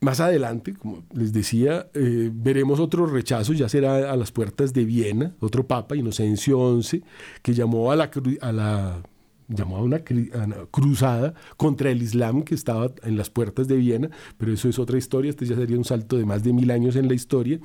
[0.01, 4.85] más adelante, como les decía, eh, veremos otro rechazo, ya será a las puertas de
[4.85, 7.03] Viena, otro papa, Inocencio XI,
[7.41, 9.01] que llamó a la, a la
[9.47, 9.99] llamó a una,
[10.71, 14.97] cruzada contra el Islam que estaba en las puertas de Viena, pero eso es otra
[14.97, 17.59] historia, este ya sería un salto de más de mil años en la historia.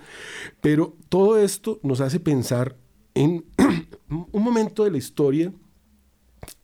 [0.60, 2.76] Pero todo esto nos hace pensar
[3.14, 3.44] en
[4.08, 5.52] un momento de la historia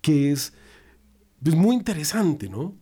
[0.00, 0.52] que es,
[1.40, 2.74] muy interesante, ¿no?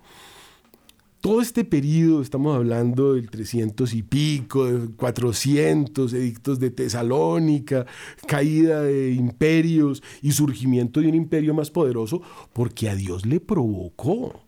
[1.25, 7.87] Todo este periodo, estamos hablando del 300 y pico, de 400, edictos de Tesalónica,
[8.27, 12.21] caída de imperios y surgimiento de un imperio más poderoso,
[12.53, 14.43] porque a Dios le provocó.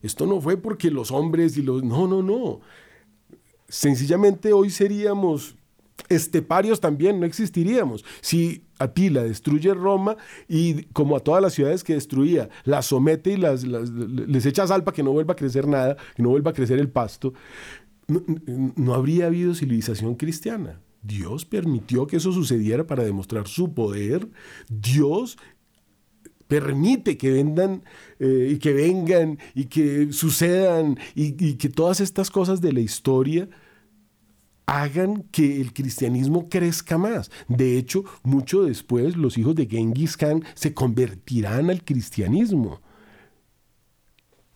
[0.00, 1.84] Esto no fue porque los hombres y los...
[1.84, 2.60] No, no, no.
[3.68, 5.56] Sencillamente hoy seríamos
[6.08, 8.04] esteparios también, no existiríamos.
[8.20, 10.16] Si Atila destruye Roma
[10.48, 14.84] y como a todas las ciudades que destruía, las somete y las, les echa sal
[14.84, 17.34] para que no vuelva a crecer nada, que no vuelva a crecer el pasto,
[18.08, 18.22] no,
[18.76, 20.80] no habría habido civilización cristiana.
[21.02, 24.28] Dios permitió que eso sucediera para demostrar su poder.
[24.68, 25.38] Dios
[26.48, 27.84] permite que vendan
[28.18, 33.48] eh, y que vengan y que sucedan y que todas estas cosas de la historia
[34.66, 37.30] hagan que el cristianismo crezca más.
[37.48, 42.80] De hecho, mucho después los hijos de Genghis Khan se convertirán al cristianismo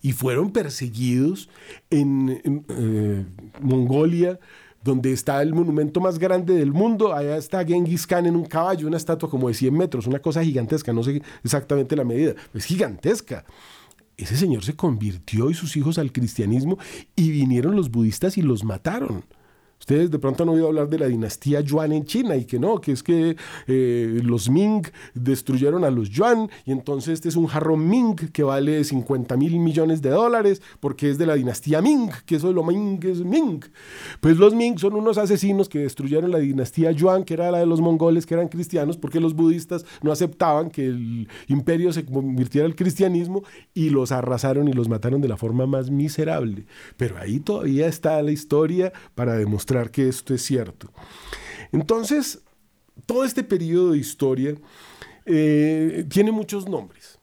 [0.02, 1.48] y fueron perseguidos
[1.90, 3.24] en, eh,
[3.60, 4.40] Mongolia,
[4.82, 7.14] donde está el monumento más grande del mundo.
[7.14, 10.42] Allá está Genghis Khan en un caballo, una estatua como de 100 metros, una cosa
[10.42, 13.44] gigantesca, no sé exactamente la medida, es gigantesca.
[14.16, 16.78] Ese señor se convirtió y sus hijos al cristianismo
[17.14, 19.24] y vinieron los budistas y los mataron
[19.81, 22.83] Ustedes de pronto han oído hablar de la dinastía Yuan en China y que no,
[22.83, 24.83] que es que eh, los Ming
[25.14, 29.59] destruyeron a los Yuan y entonces este es un jarrón Ming que vale 50 mil
[29.59, 33.24] millones de dólares porque es de la dinastía Ming, que eso de lo Ming es
[33.24, 33.64] Ming.
[34.20, 37.66] Pues los Ming son unos asesinos que destruyeron la dinastía Yuan, que era la de
[37.66, 42.66] los mongoles, que eran cristianos, porque los budistas no aceptaban que el imperio se convirtiera
[42.66, 46.66] al cristianismo y los arrasaron y los mataron de la forma más miserable.
[46.99, 50.92] Pero ahí todavía está la historia para demostrar que esto es cierto.
[51.72, 52.42] Entonces,
[53.06, 54.54] todo este periodo de historia
[55.26, 57.18] eh, tiene muchos nombres.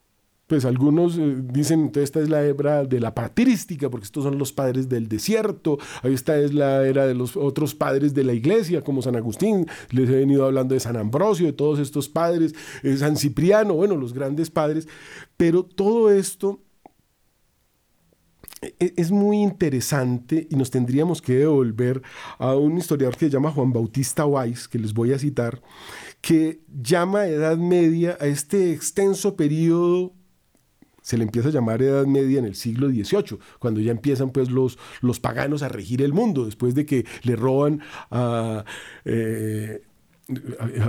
[0.47, 4.37] Pues algunos eh, dicen, que esta es la era de la patrística, porque estos son
[4.37, 8.81] los padres del desierto, esta es la era de los otros padres de la iglesia,
[8.81, 12.95] como San Agustín, les he venido hablando de San Ambrosio, de todos estos padres, eh,
[12.95, 14.87] San Cipriano, bueno, los grandes padres,
[15.35, 16.61] pero todo esto
[18.79, 22.01] es muy interesante y nos tendríamos que devolver
[22.39, 25.61] a un historiador que se llama Juan Bautista Weiss, que les voy a citar,
[26.21, 30.13] que llama Edad Media a este extenso periodo
[31.07, 34.51] se le empieza a llamar Edad Media en el siglo XVIII, cuando ya empiezan pues
[34.51, 37.81] los, los paganos a regir el mundo, después de que le roban
[38.11, 38.65] a,
[39.05, 39.83] eh,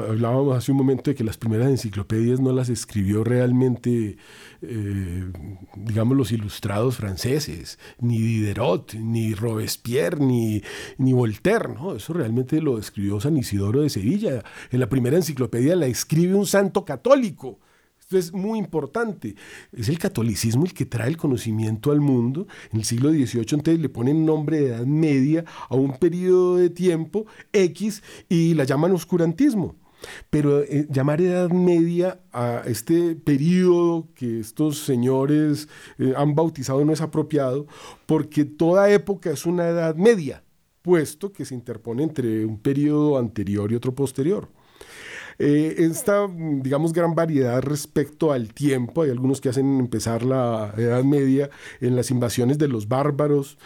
[0.09, 4.17] hablábamos hace un momento de que las primeras enciclopedias no las escribió realmente,
[4.63, 5.33] eh,
[5.77, 10.63] digamos, los ilustrados franceses, ni Diderot, ni Robespierre, ni,
[10.97, 11.95] ni Voltaire, ¿no?
[11.95, 14.43] Eso realmente lo escribió San Isidoro de Sevilla.
[14.71, 17.61] En la primera enciclopedia la escribe un santo católico
[18.09, 19.37] esto es muy importante.
[19.71, 22.47] Es el catolicismo el que trae el conocimiento al mundo.
[22.73, 26.71] En el siglo XVIII entonces le ponen nombre de Edad Media a un periodo de
[26.71, 29.77] tiempo X y la llaman oscurantismo.
[30.31, 36.95] Pero eh, llamar Edad Media a este periodo que estos señores eh, han bautizado no
[36.95, 37.67] es apropiado
[38.07, 40.43] porque toda época es una Edad Media,
[40.81, 44.49] puesto que se interpone entre un periodo anterior y otro posterior.
[45.39, 51.05] Eh, esta, digamos, gran variedad respecto al tiempo, hay algunos que hacen empezar la Edad
[51.05, 51.49] Media
[51.81, 53.57] en las invasiones de los bárbaros,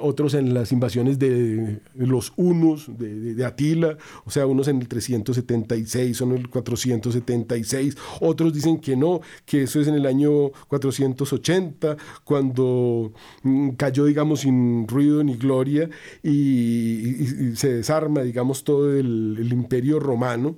[0.00, 6.16] otros en las invasiones de, los unos, de, Atila, o sea, unos en el 376,
[6.16, 13.12] son el 476, otros dicen que no, que eso es en el año 480, cuando
[13.42, 15.90] mm, cayó, digamos, sin ruido ni gloria
[16.22, 20.56] y, se desarma, digamos, todo el imperio romano.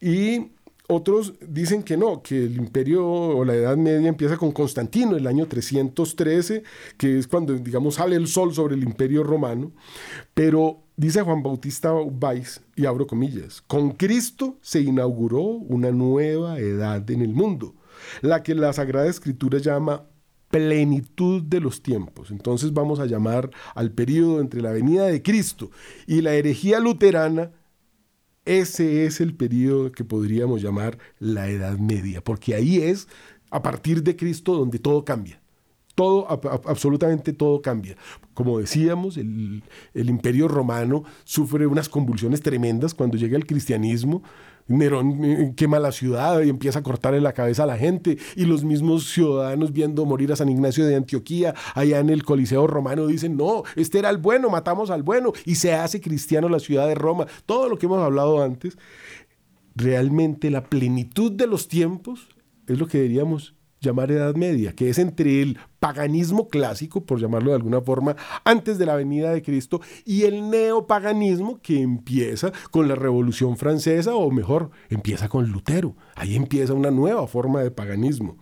[0.00, 0.52] Y
[0.90, 5.26] otros dicen que no, que el imperio o la Edad Media empieza con Constantino, el
[5.26, 6.64] año 313,
[6.96, 9.72] que es cuando, digamos, sale el sol sobre el imperio romano.
[10.34, 17.08] Pero dice Juan Bautista Weiss, y abro comillas, con Cristo se inauguró una nueva edad
[17.10, 17.76] en el mundo,
[18.20, 20.06] la que la Sagrada Escritura llama
[20.50, 22.32] plenitud de los tiempos.
[22.32, 25.70] Entonces vamos a llamar al periodo entre la venida de Cristo
[26.08, 27.52] y la herejía luterana
[28.58, 33.06] ese es el periodo que podríamos llamar la Edad Media, porque ahí es
[33.50, 35.40] a partir de Cristo donde todo cambia.
[35.94, 36.26] Todo,
[36.66, 37.96] absolutamente todo cambia.
[38.34, 39.62] Como decíamos, el,
[39.94, 44.22] el imperio romano sufre unas convulsiones tremendas cuando llega el cristianismo
[44.70, 48.44] Nerón eh, quema la ciudad y empieza a cortarle la cabeza a la gente y
[48.44, 53.06] los mismos ciudadanos viendo morir a San Ignacio de Antioquía allá en el Coliseo romano
[53.06, 56.86] dicen, no, este era el bueno, matamos al bueno y se hace cristiano la ciudad
[56.86, 57.26] de Roma.
[57.46, 58.78] Todo lo que hemos hablado antes,
[59.74, 62.28] realmente la plenitud de los tiempos
[62.66, 67.50] es lo que deberíamos llamar Edad Media, que es entre el paganismo clásico, por llamarlo
[67.50, 72.88] de alguna forma, antes de la venida de Cristo, y el neopaganismo que empieza con
[72.88, 75.96] la Revolución Francesa, o mejor, empieza con Lutero.
[76.14, 78.36] Ahí empieza una nueva forma de paganismo.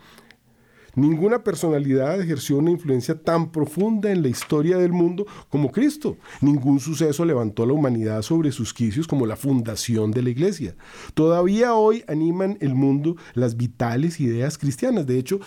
[0.99, 6.17] Ninguna personalidad ejerció una influencia tan profunda en la historia del mundo como Cristo.
[6.41, 10.75] Ningún suceso levantó a la humanidad sobre sus quicios como la fundación de la iglesia.
[11.15, 15.07] Todavía hoy animan el mundo las vitales ideas cristianas.
[15.07, 15.39] De hecho,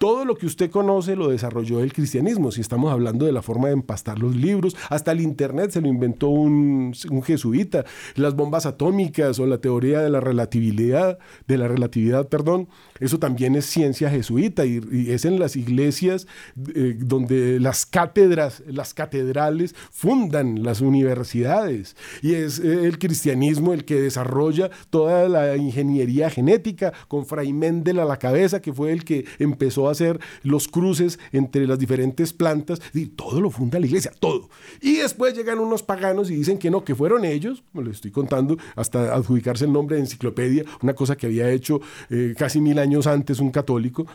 [0.00, 2.50] todo lo que usted conoce lo desarrolló el cristianismo.
[2.50, 5.88] Si estamos hablando de la forma de empastar los libros, hasta el Internet se lo
[5.88, 7.84] inventó un, jesuita.
[8.14, 13.54] Las bombas atómicas o la teoría de la relatividad, de la relatividad, perdón, eso también
[13.56, 14.80] es ciencia jesuita y,
[15.10, 16.26] es en las iglesias
[16.74, 21.94] eh, donde las cátedras, las catedrales fundan las universidades.
[22.22, 27.98] Y es eh, el cristianismo el que desarrolla toda la ingeniería genética con Fray Mendel
[27.98, 32.32] a la cabeza, que fue el que empezó a hacer los cruces entre las diferentes
[32.32, 34.48] plantas, y todo lo funda la iglesia, todo.
[34.80, 38.10] Y después llegan unos paganos y dicen que no, que fueron ellos, como les estoy
[38.10, 41.80] contando, hasta adjudicarse el nombre de enciclopedia, una cosa que había hecho
[42.10, 44.06] eh, casi mil años antes un católico.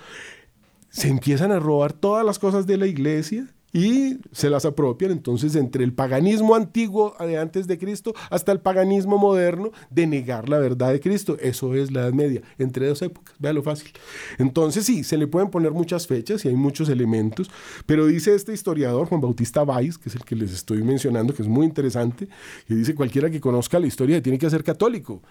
[0.89, 5.53] Se empiezan a robar todas las cosas de la iglesia y se las apropian entonces
[5.57, 10.59] entre el paganismo antiguo de antes de Cristo hasta el paganismo moderno de negar la
[10.59, 11.35] verdad de Cristo.
[11.41, 13.91] Eso es la Edad Media, entre dos épocas, lo fácil.
[14.37, 17.51] Entonces sí, se le pueden poner muchas fechas y hay muchos elementos,
[17.85, 21.41] pero dice este historiador, Juan Bautista Valls, que es el que les estoy mencionando, que
[21.41, 22.29] es muy interesante,
[22.69, 25.21] que dice cualquiera que conozca la historia tiene que ser católico,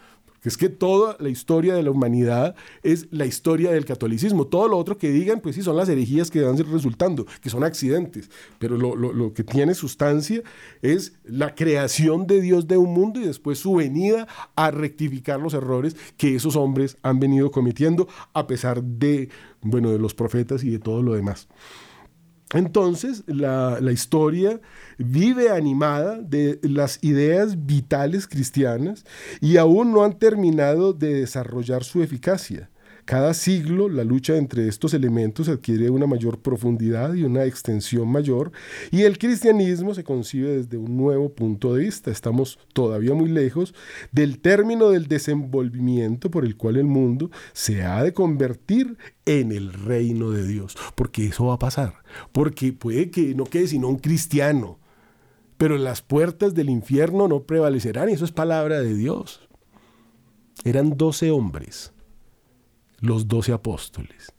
[0.45, 4.47] es que toda la historia de la humanidad es la historia del catolicismo.
[4.47, 7.65] Todo lo otro que digan, pues sí, son las herejías que van resultando, que son
[7.65, 8.31] accidentes.
[8.59, 10.43] Pero lo, lo, que tiene sustancia
[10.83, 15.55] es la creación de Dios de un mundo y después su venida a rectificar los
[15.55, 19.31] errores que esos hombres han venido cometiendo, a pesar de,
[19.63, 21.49] bueno, de los profetas y de todo lo demás.
[22.53, 24.61] Entonces, la, historia
[24.99, 29.05] vive animada de las ideas vitales cristianas
[29.41, 32.71] y aún no han terminado de desarrollar su eficacia.
[33.05, 38.51] Cada siglo la lucha entre estos elementos adquiere una mayor profundidad y una extensión mayor
[38.91, 42.11] y el cristianismo se concibe desde un nuevo punto de vista.
[42.11, 43.75] Estamos todavía muy lejos
[44.11, 48.97] del término del desenvolvimiento por el cual el mundo se ha de convertir
[49.27, 51.97] en el reino de Dios, porque eso va a pasar,
[52.33, 54.79] porque puede que no quede sino un cristiano,
[55.59, 59.47] pero las puertas del infierno no prevalecerán, y eso es palabra de Dios.
[60.65, 61.94] Eran doce hombres
[63.05, 64.33] los doce apóstoles.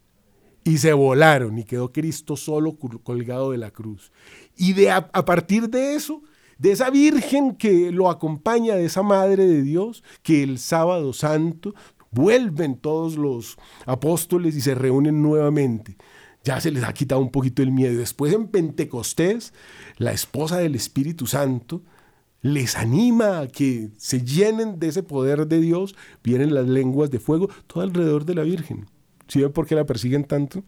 [0.63, 4.11] Y se volaron y quedó Cristo solo colgado de la cruz.
[4.57, 6.23] Y de a, partir de eso,
[6.57, 11.75] de esa Virgen que lo acompaña, de esa Madre de Dios, que el sábado santo
[12.09, 15.97] vuelven todos los apóstoles y se reúnen nuevamente.
[16.43, 17.97] Ya se les ha quitado un poquito el miedo.
[17.97, 19.53] Después en Pentecostés,
[19.97, 21.83] la esposa del Espíritu Santo
[22.45, 27.17] les anima a que se llenen de ese poder de Dios, vienen las lenguas de
[27.17, 28.85] fuego, todo alrededor de la Virgen.
[29.27, 30.63] ¿Sí ven por qué la persiguen tanto?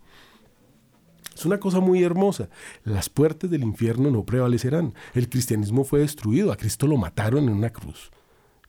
[1.35, 2.49] Es una cosa muy hermosa.
[2.83, 4.95] Las puertas del infierno no prevalecerán.
[5.13, 8.09] El cristianismo fue destruido, a Cristo lo mataron en una cruz.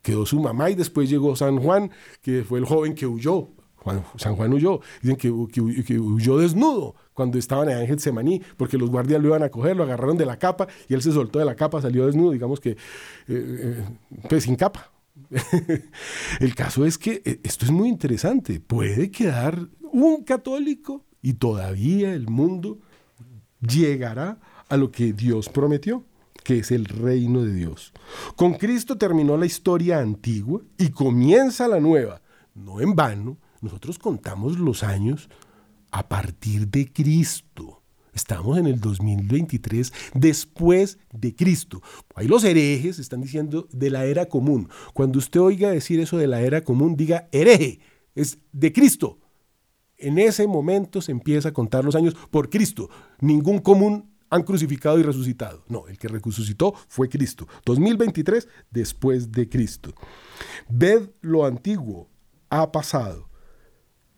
[0.02, 1.90] Quedó su mamá y después llegó San Juan,
[2.20, 3.48] que fue el joven que huyó.
[4.16, 4.81] San Juan huyó.
[5.03, 5.33] Dicen que,
[5.85, 9.76] que huyó desnudo cuando estaban en Ángel Semaní, porque los guardias lo iban a coger,
[9.76, 12.61] lo agarraron de la capa y él se soltó de la capa, salió desnudo, digamos
[12.61, 12.76] que, eh,
[13.29, 13.85] eh,
[14.29, 14.91] pues sin capa.
[16.41, 18.61] el caso es que eh, esto es muy interesante.
[18.61, 22.79] Puede quedar un católico y todavía el mundo
[23.61, 26.05] llegará a lo que Dios prometió
[26.45, 27.93] que es el reino de Dios.
[28.35, 32.22] Con Cristo terminó la historia antigua y comienza la nueva.
[32.55, 35.28] No en vano, nosotros contamos los años
[35.90, 37.82] a partir de Cristo.
[38.12, 41.82] Estamos en el 2023 después de Cristo.
[42.14, 44.68] Ahí los herejes están diciendo de la era común.
[44.92, 47.80] Cuando usted oiga decir eso de la era común, diga hereje,
[48.14, 49.18] es de Cristo.
[49.96, 52.88] En ese momento se empieza a contar los años por Cristo.
[53.20, 55.64] Ningún común han crucificado y resucitado.
[55.68, 57.46] No, el que resucitó fue Cristo.
[57.64, 59.94] 2023 después de Cristo.
[60.68, 62.09] Ved lo antiguo,
[62.50, 63.28] ha pasado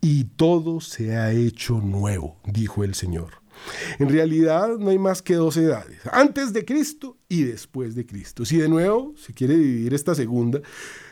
[0.01, 3.40] y todo se ha hecho nuevo, dijo el Señor.
[3.98, 8.44] En realidad no hay más que dos edades, antes de Cristo y después de Cristo.
[8.44, 10.61] Si de nuevo se quiere dividir esta segunda,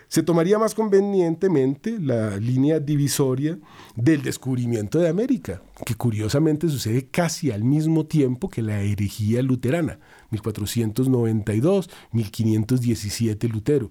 [0.08, 3.58] se tomaría más convenientemente la línea divisoria
[3.94, 10.00] del descubrimiento de América, que curiosamente sucede casi al mismo tiempo que la herejía luterana,
[10.30, 13.90] 1492, 1517 Lutero.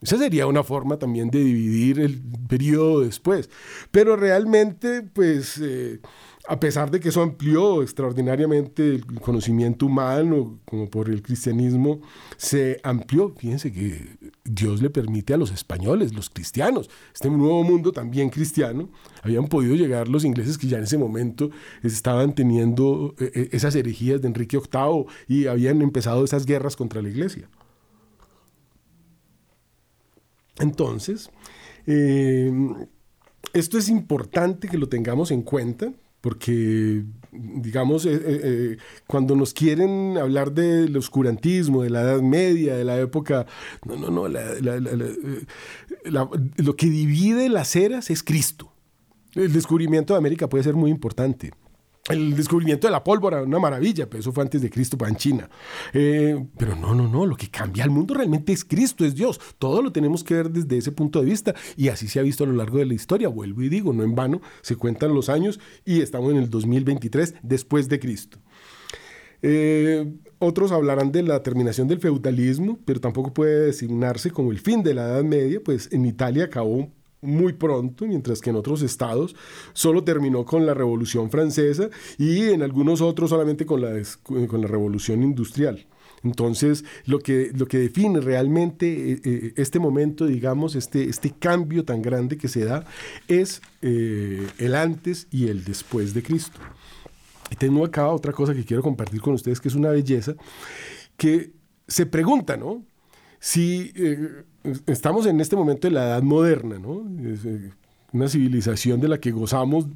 [0.00, 3.50] Esa sería una forma también de dividir el periodo después.
[3.90, 6.00] Pero realmente, pues, eh,
[6.48, 12.00] a pesar de que eso amplió extraordinariamente el conocimiento humano, como por el cristianismo,
[12.36, 13.34] se amplió.
[13.36, 18.88] Fíjense que Dios le permite a los españoles, los cristianos, este nuevo mundo también cristiano,
[19.22, 21.50] habían podido llegar los ingleses que ya en ese momento
[21.82, 27.02] estaban teniendo eh, eh, esas herejías de Enrique VIII y habían empezado esas guerras contra
[27.02, 27.48] la iglesia.
[30.60, 31.30] Entonces,
[31.86, 32.52] eh,
[33.52, 40.18] esto es importante que lo tengamos en cuenta porque, digamos, eh, eh, cuando nos quieren
[40.18, 43.46] hablar del oscurantismo, de la Edad Media, de la época,
[43.86, 44.28] no, no, no,
[46.56, 48.72] lo que divide las eras es Cristo.
[49.34, 51.52] El descubrimiento de América puede ser muy importante
[52.08, 55.16] el descubrimiento de la pólvora, una maravilla, pero eso fue antes de Cristo para en
[55.16, 55.50] China.
[55.92, 59.40] Eh, pero no, no, no, lo que cambia al mundo realmente es Cristo, es Dios.
[59.58, 62.44] Todo lo tenemos que ver desde ese punto de vista y así se ha visto
[62.44, 63.28] a lo largo de la historia.
[63.28, 67.34] Vuelvo y digo, no en vano, se cuentan los años y estamos en el 2023
[67.42, 68.38] después de Cristo.
[69.42, 74.82] Eh, otros hablarán de la terminación del feudalismo, pero tampoco puede designarse como el fin
[74.82, 76.90] de la Edad Media, pues en Italia acabó
[77.20, 79.34] muy pronto, mientras que en otros estados
[79.72, 84.68] solo terminó con la Revolución Francesa y en algunos otros solamente con la, con la
[84.68, 85.86] Revolución Industrial.
[86.24, 91.84] Entonces, lo que, lo que define realmente eh, eh, este momento, digamos, este, este cambio
[91.84, 92.84] tan grande que se da,
[93.28, 96.58] es eh, el antes y el después de Cristo.
[97.50, 100.34] Y tengo acá otra cosa que quiero compartir con ustedes, que es una belleza,
[101.16, 101.52] que
[101.86, 102.84] se pregunta, ¿no?
[103.40, 103.92] Si
[104.86, 107.04] estamos en este momento de la edad moderna, ¿no?
[108.12, 109.86] una civilización de la que gozamos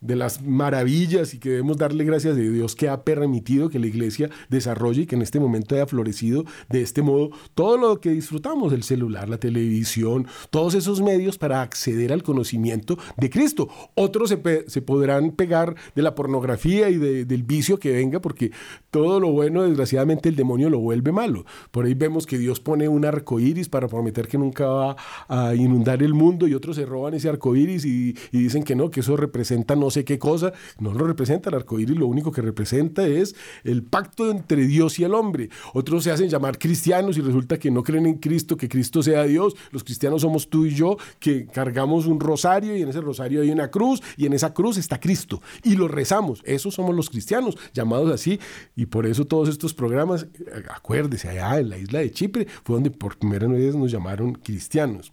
[0.00, 3.86] de las maravillas y que debemos darle gracias a Dios que ha permitido que la
[3.86, 8.10] iglesia desarrolle y que en este momento haya florecido de este modo todo lo que
[8.10, 13.68] disfrutamos, el celular, la televisión, todos esos medios para acceder al conocimiento de Cristo.
[13.94, 18.52] Otros se, podrán pegar de la pornografía y del vicio que venga porque
[18.90, 21.44] todo lo bueno, desgraciadamente, el demonio lo vuelve malo.
[21.70, 24.96] Por ahí vemos que Dios pone un arco iris para prometer que nunca va
[25.28, 28.74] a inundar el mundo y otros se roban ese arco iris y, y dicen que
[28.74, 32.06] no, que eso representa no sé qué cosa, no lo representa el arco iris, lo
[32.06, 33.34] único que representa es
[33.64, 35.50] el pacto entre Dios y el hombre.
[35.74, 39.24] Otros se hacen llamar cristianos y resulta que no creen en Cristo, que Cristo sea
[39.24, 39.56] Dios.
[39.70, 43.50] Los cristianos somos tú y yo que cargamos un rosario y en ese rosario hay
[43.50, 46.42] una cruz y en esa cruz está Cristo y lo rezamos.
[46.44, 48.40] Esos somos los cristianos, llamados así
[48.76, 50.26] y por eso todos estos programas,
[50.74, 55.12] acuérdese, allá en la isla de Chipre fue donde por primera vez nos llamaron cristianos.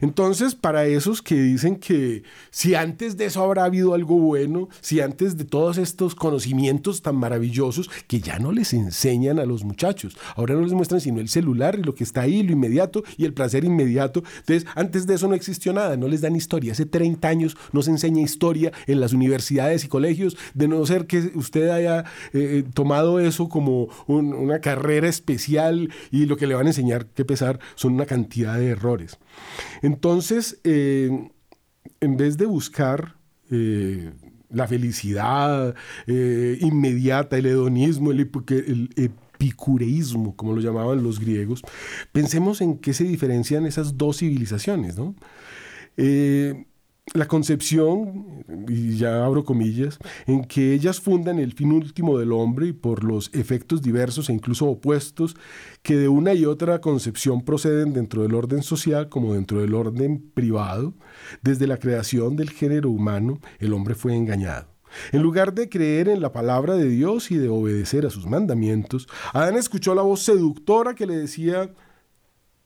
[0.00, 5.00] Entonces, para esos que dicen que si antes de eso habrá habido algo bueno, si
[5.00, 10.16] antes de todos estos conocimientos tan maravillosos que ya no les enseñan a los muchachos,
[10.36, 13.24] ahora no les muestran sino el celular y lo que está ahí, lo inmediato y
[13.24, 14.22] el placer inmediato.
[14.38, 16.72] Entonces, antes de eso no existió nada, no les dan historia.
[16.72, 21.06] Hace 30 años no se enseña historia en las universidades y colegios, de no ser
[21.06, 26.66] que usted haya eh, tomado eso como una carrera especial y lo que le van
[26.66, 29.18] a enseñar que pesar son una cantidad de errores.
[29.82, 31.30] Entonces, eh,
[32.00, 33.15] en vez de buscar
[33.50, 34.12] eh,
[34.50, 35.74] la felicidad
[36.06, 38.20] eh, inmediata, el hedonismo, el,
[38.96, 41.62] epicureísmo, como lo llamaban los griegos,
[42.12, 44.96] pensemos en qué se diferencian esas dos civilizaciones.
[44.96, 45.14] ¿no?
[47.14, 52.68] La concepción, y ya abro comillas, en que ellas fundan el fin último del hombre
[52.68, 55.36] y por los efectos diversos e incluso opuestos
[55.82, 60.30] que de una y otra concepción proceden dentro del orden social como dentro del orden
[60.34, 60.94] privado,
[61.42, 64.68] desde la creación del género humano, el hombre fue engañado.
[65.12, 69.08] En lugar de creer en la palabra de Dios y de obedecer a sus mandamientos,
[69.32, 71.70] Adán escuchó la voz seductora que le decía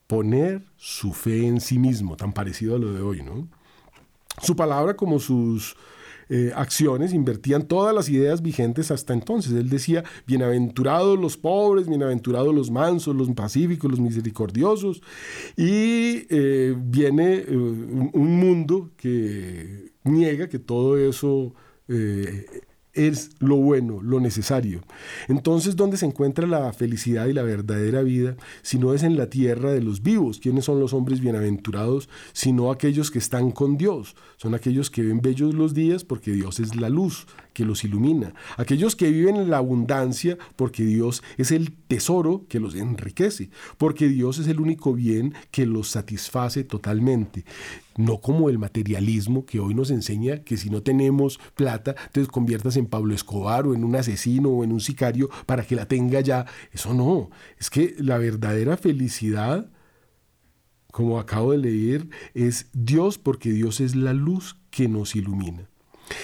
[0.07, 3.49] poner su fe en sí mismo, tan parecido a lo de hoy, ¿no?
[4.43, 5.77] Su palabra como sus
[6.33, 9.53] eh, acciones invertían todas las ideas vigentes hasta entonces.
[9.53, 15.03] Él decía, bienaventurados los pobres, bienaventurados los mansos, los pacíficos, los misericordiosos.
[15.57, 21.53] Y eh, viene eh, un, mundo que niega que todo eso
[22.93, 24.83] es lo bueno, lo necesario.
[25.29, 28.37] Entonces, ¿dónde se encuentra la felicidad y la verdadera vida?
[28.63, 30.39] Si no es en la tierra de los vivos.
[30.39, 32.09] ¿Quiénes son los hombres bienaventurados?
[32.33, 34.17] Sino aquellos que están con Dios.
[34.37, 38.35] Son aquellos que ven bellos los días porque Dios es la luz que los ilumina.
[38.57, 43.51] Aquellos que viven en la abundancia porque Dios es el tesoro que los enriquece.
[43.79, 47.45] Porque Dios es el único bien que los satisface totalmente
[48.01, 52.77] no como el materialismo que hoy nos enseña que si no tenemos plata, te conviertas
[52.77, 56.21] en Pablo Escobar o en un asesino o en un sicario para que la tenga
[56.21, 56.47] ya.
[56.73, 59.71] Eso no, es que la verdadera felicidad,
[60.91, 65.69] como acabo de leer, es Dios porque Dios es la luz que nos ilumina.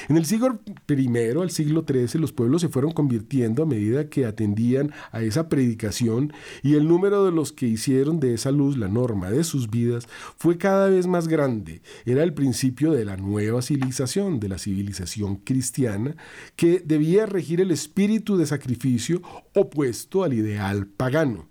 [0.09, 1.09] En el siglo I
[1.41, 6.33] al siglo XIII los pueblos se fueron convirtiendo a medida que atendían a esa predicación
[6.63, 10.07] y el número de los que hicieron de esa luz la norma de sus vidas
[10.37, 11.83] fue cada vez más grande.
[12.05, 16.17] Era el principio de la nueva civilización, de la civilización cristiana,
[16.57, 19.23] que debía regir el espíritu de sacrificio
[19.55, 21.49] opuesto al ideal pagano.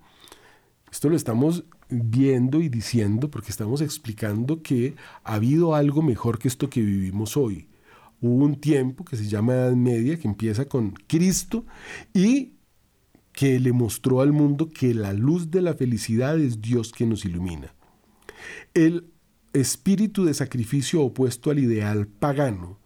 [0.91, 6.47] Esto lo estamos viendo y diciendo porque estamos explicando que ha habido algo mejor que
[6.47, 7.67] esto que vivimos hoy
[8.21, 11.65] hubo un tiempo que se llama Edad Media, que empieza con Cristo
[12.13, 12.53] y
[13.33, 17.25] que le mostró al mundo que la luz de la felicidad es Dios que nos
[17.25, 17.73] ilumina.
[18.73, 19.11] El
[19.53, 22.79] espíritu de sacrificio opuesto al ideal pagano,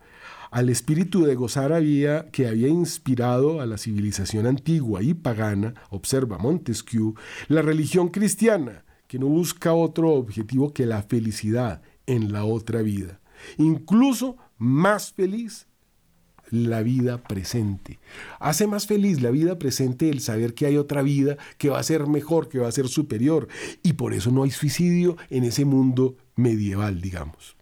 [0.51, 6.39] al espíritu de gozar había, que había inspirado a la civilización antigua y pagana, observa
[6.39, 7.13] Montesquieu,
[7.47, 13.19] la religión cristiana, que no busca otro objetivo que la felicidad en la otra vida.
[13.57, 15.65] Incluso más feliz
[16.51, 17.99] la vida presente.
[18.39, 21.83] Hace más feliz la vida presente el saber que hay otra vida que va a
[21.83, 23.47] ser mejor, que va a ser superior.
[23.83, 27.55] Y por eso no hay suicidio en ese mundo medieval, digamos.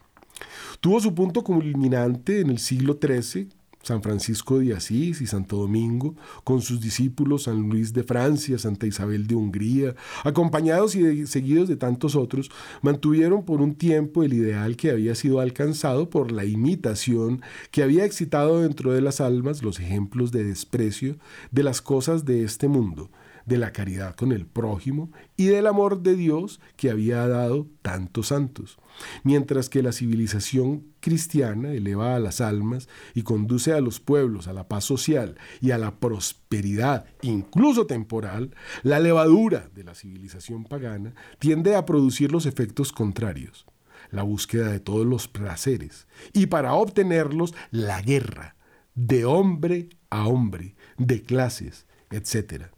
[0.79, 3.49] Tuvo su punto culminante en el siglo XIII
[3.87, 8.85] San Francisco de Asís y Santo Domingo, con sus discípulos San Luis de Francia, Santa
[8.85, 14.75] Isabel de Hungría, acompañados y seguidos de tantos otros, mantuvieron por un tiempo el ideal
[14.75, 19.79] que había sido alcanzado por la imitación que había excitado dentro de las almas los
[19.79, 21.15] ejemplos de desprecio
[21.51, 23.09] de las cosas de este mundo
[23.47, 28.27] de la caridad con el prójimo y del amor de Dios que había dado tantos
[28.27, 28.77] santos.
[29.23, 34.53] Mientras que la civilización cristiana eleva a las almas y conduce a los pueblos a
[34.53, 41.15] la paz social y a la prosperidad, incluso temporal, la levadura de la civilización pagana
[41.39, 43.65] tiende a producir los efectos contrarios
[44.09, 48.55] la búsqueda de todos los placeres y para obtenerlos la guerra
[48.95, 52.71] de hombre a hombre, de clases, etc.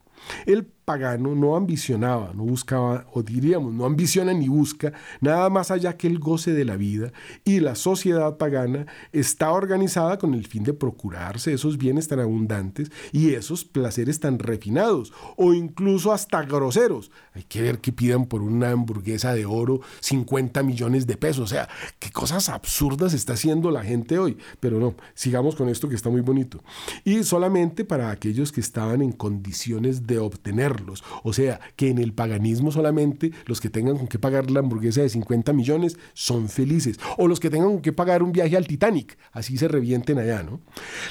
[0.45, 5.95] El pagano no ambicionaba, no buscaba, o diríamos, no ambiciona ni busca nada más allá
[5.95, 7.13] que el goce de la vida,
[7.45, 12.91] y la sociedad pagana está organizada con el fin de procurarse esos bienes tan abundantes
[13.11, 17.11] y esos placeres tan refinados, o incluso hasta groseros.
[17.35, 21.47] Hay que ver que pidan por una hamburguesa de oro 50 millones de pesos, o
[21.47, 21.69] sea,
[21.99, 26.09] qué cosas absurdas está haciendo la gente hoy, pero no, sigamos con esto que está
[26.09, 26.63] muy bonito.
[27.05, 30.78] Y solamente para aquellos que estaban en condiciones de obtener
[31.23, 35.01] o sea, que en el paganismo solamente los que tengan con qué pagar la hamburguesa
[35.01, 36.99] de 50 millones son felices.
[37.17, 39.17] O los que tengan con qué pagar un viaje al Titanic.
[39.31, 40.59] Así se revienten allá, ¿no?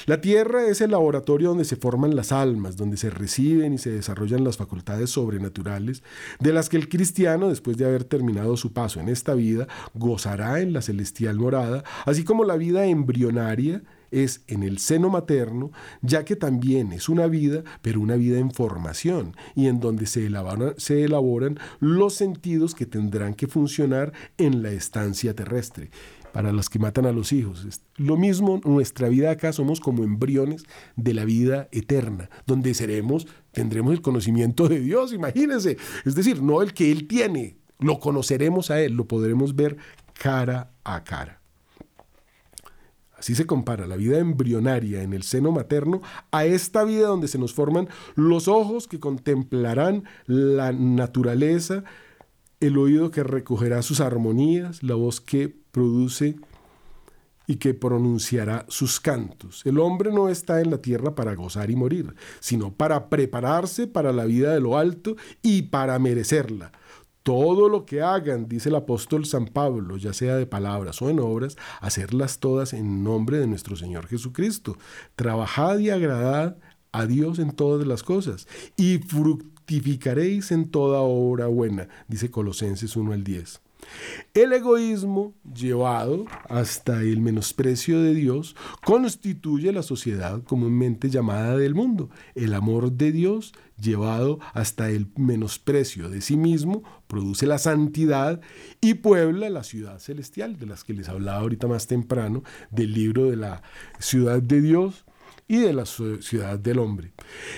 [0.06, 3.90] La tierra es el laboratorio donde se forman las almas, donde se reciben y se
[3.90, 6.02] desarrollan las facultades sobrenaturales,
[6.40, 10.60] de las que el cristiano, después de haber terminado su paso en esta vida, gozará
[10.60, 15.70] en la celestial morada, así como la vida embrionaria es en el seno materno,
[16.02, 20.26] ya que también es una vida, pero una vida en formación y en donde se
[20.26, 25.90] elaboran, los sentidos que tendrán que funcionar en la estancia terrestre
[26.32, 27.66] para los que matan a los hijos.
[27.96, 30.64] Lo mismo, nuestra vida acá somos como embriones
[30.96, 35.76] de la vida eterna, donde seremos, tendremos el conocimiento de Dios, imagínense.
[36.04, 39.78] Es decir, no el que Él tiene, lo conoceremos a Él, lo podremos ver
[40.14, 41.37] cara a cara.
[43.18, 47.38] Así se compara la vida embrionaria en el seno materno a esta vida donde se
[47.38, 51.82] nos forman los ojos que contemplarán la naturaleza,
[52.60, 56.36] el oído que recogerá sus armonías, la voz que produce
[57.48, 59.62] y que pronunciará sus cantos.
[59.64, 64.12] El hombre no está en la tierra para gozar y morir, sino para prepararse para
[64.12, 66.72] la vida de lo alto y para merecerla.
[67.28, 71.20] Todo lo que hagan, dice el apóstol San Pablo, ya sea de palabras o en
[71.20, 74.78] obras, hacerlas todas en nombre de nuestro Señor Jesucristo.
[75.14, 76.56] Trabajad y agradad
[76.90, 78.48] a Dios en todas las cosas
[78.78, 83.60] y fructificaréis en toda obra buena, dice Colosenses 1 al 10.
[84.34, 92.10] El egoísmo, llevado hasta el menosprecio de Dios, constituye la sociedad comúnmente llamada del mundo.
[92.34, 98.40] El amor de Dios, llevado hasta el menosprecio de sí mismo, produce la santidad
[98.80, 103.30] y puebla la ciudad celestial, de las que les hablaba ahorita más temprano, del libro
[103.30, 103.62] de la
[103.98, 105.04] ciudad de Dios,
[105.48, 107.12] y de la ciudad del hombre.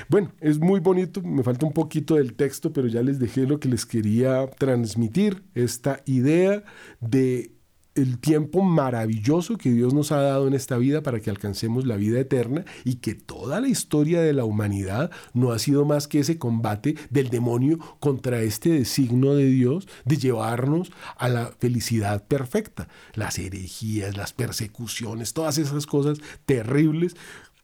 [0.08, 3.58] Bueno, es muy bonito, me falta un poquito del texto, pero ya les dejé lo
[3.58, 6.62] que les quería transmitir, esta idea
[7.00, 7.52] de
[7.94, 11.96] el tiempo maravilloso que Dios nos ha dado en esta vida para que alcancemos la
[11.96, 16.20] vida eterna y que toda la historia de la humanidad no ha sido más que
[16.20, 22.88] ese combate del demonio contra este designo de Dios de llevarnos a la felicidad perfecta.
[23.14, 27.16] Las herejías, las persecuciones, todas esas cosas terribles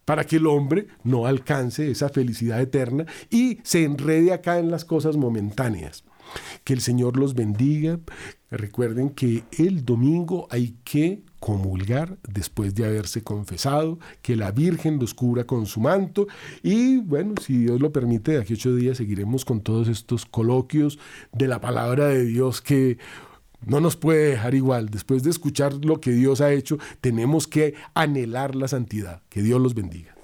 [0.07, 4.85] para que el hombre no alcance esa felicidad eterna y se enrede acá en las
[4.85, 6.05] cosas momentáneas.
[6.63, 7.99] Que el Señor los bendiga.
[8.49, 15.13] Recuerden que el domingo hay que comulgar después de haberse confesado, que la Virgen los
[15.13, 16.27] cubra con su manto
[16.63, 20.99] y bueno, si Dios lo permite, de aquí ocho días seguiremos con todos estos coloquios
[21.33, 22.97] de la palabra de Dios que
[23.65, 24.89] no nos puede dejar igual.
[24.89, 29.21] Después de escuchar lo que Dios ha hecho, tenemos que anhelar la santidad.
[29.29, 30.16] Que Dios los bendiga.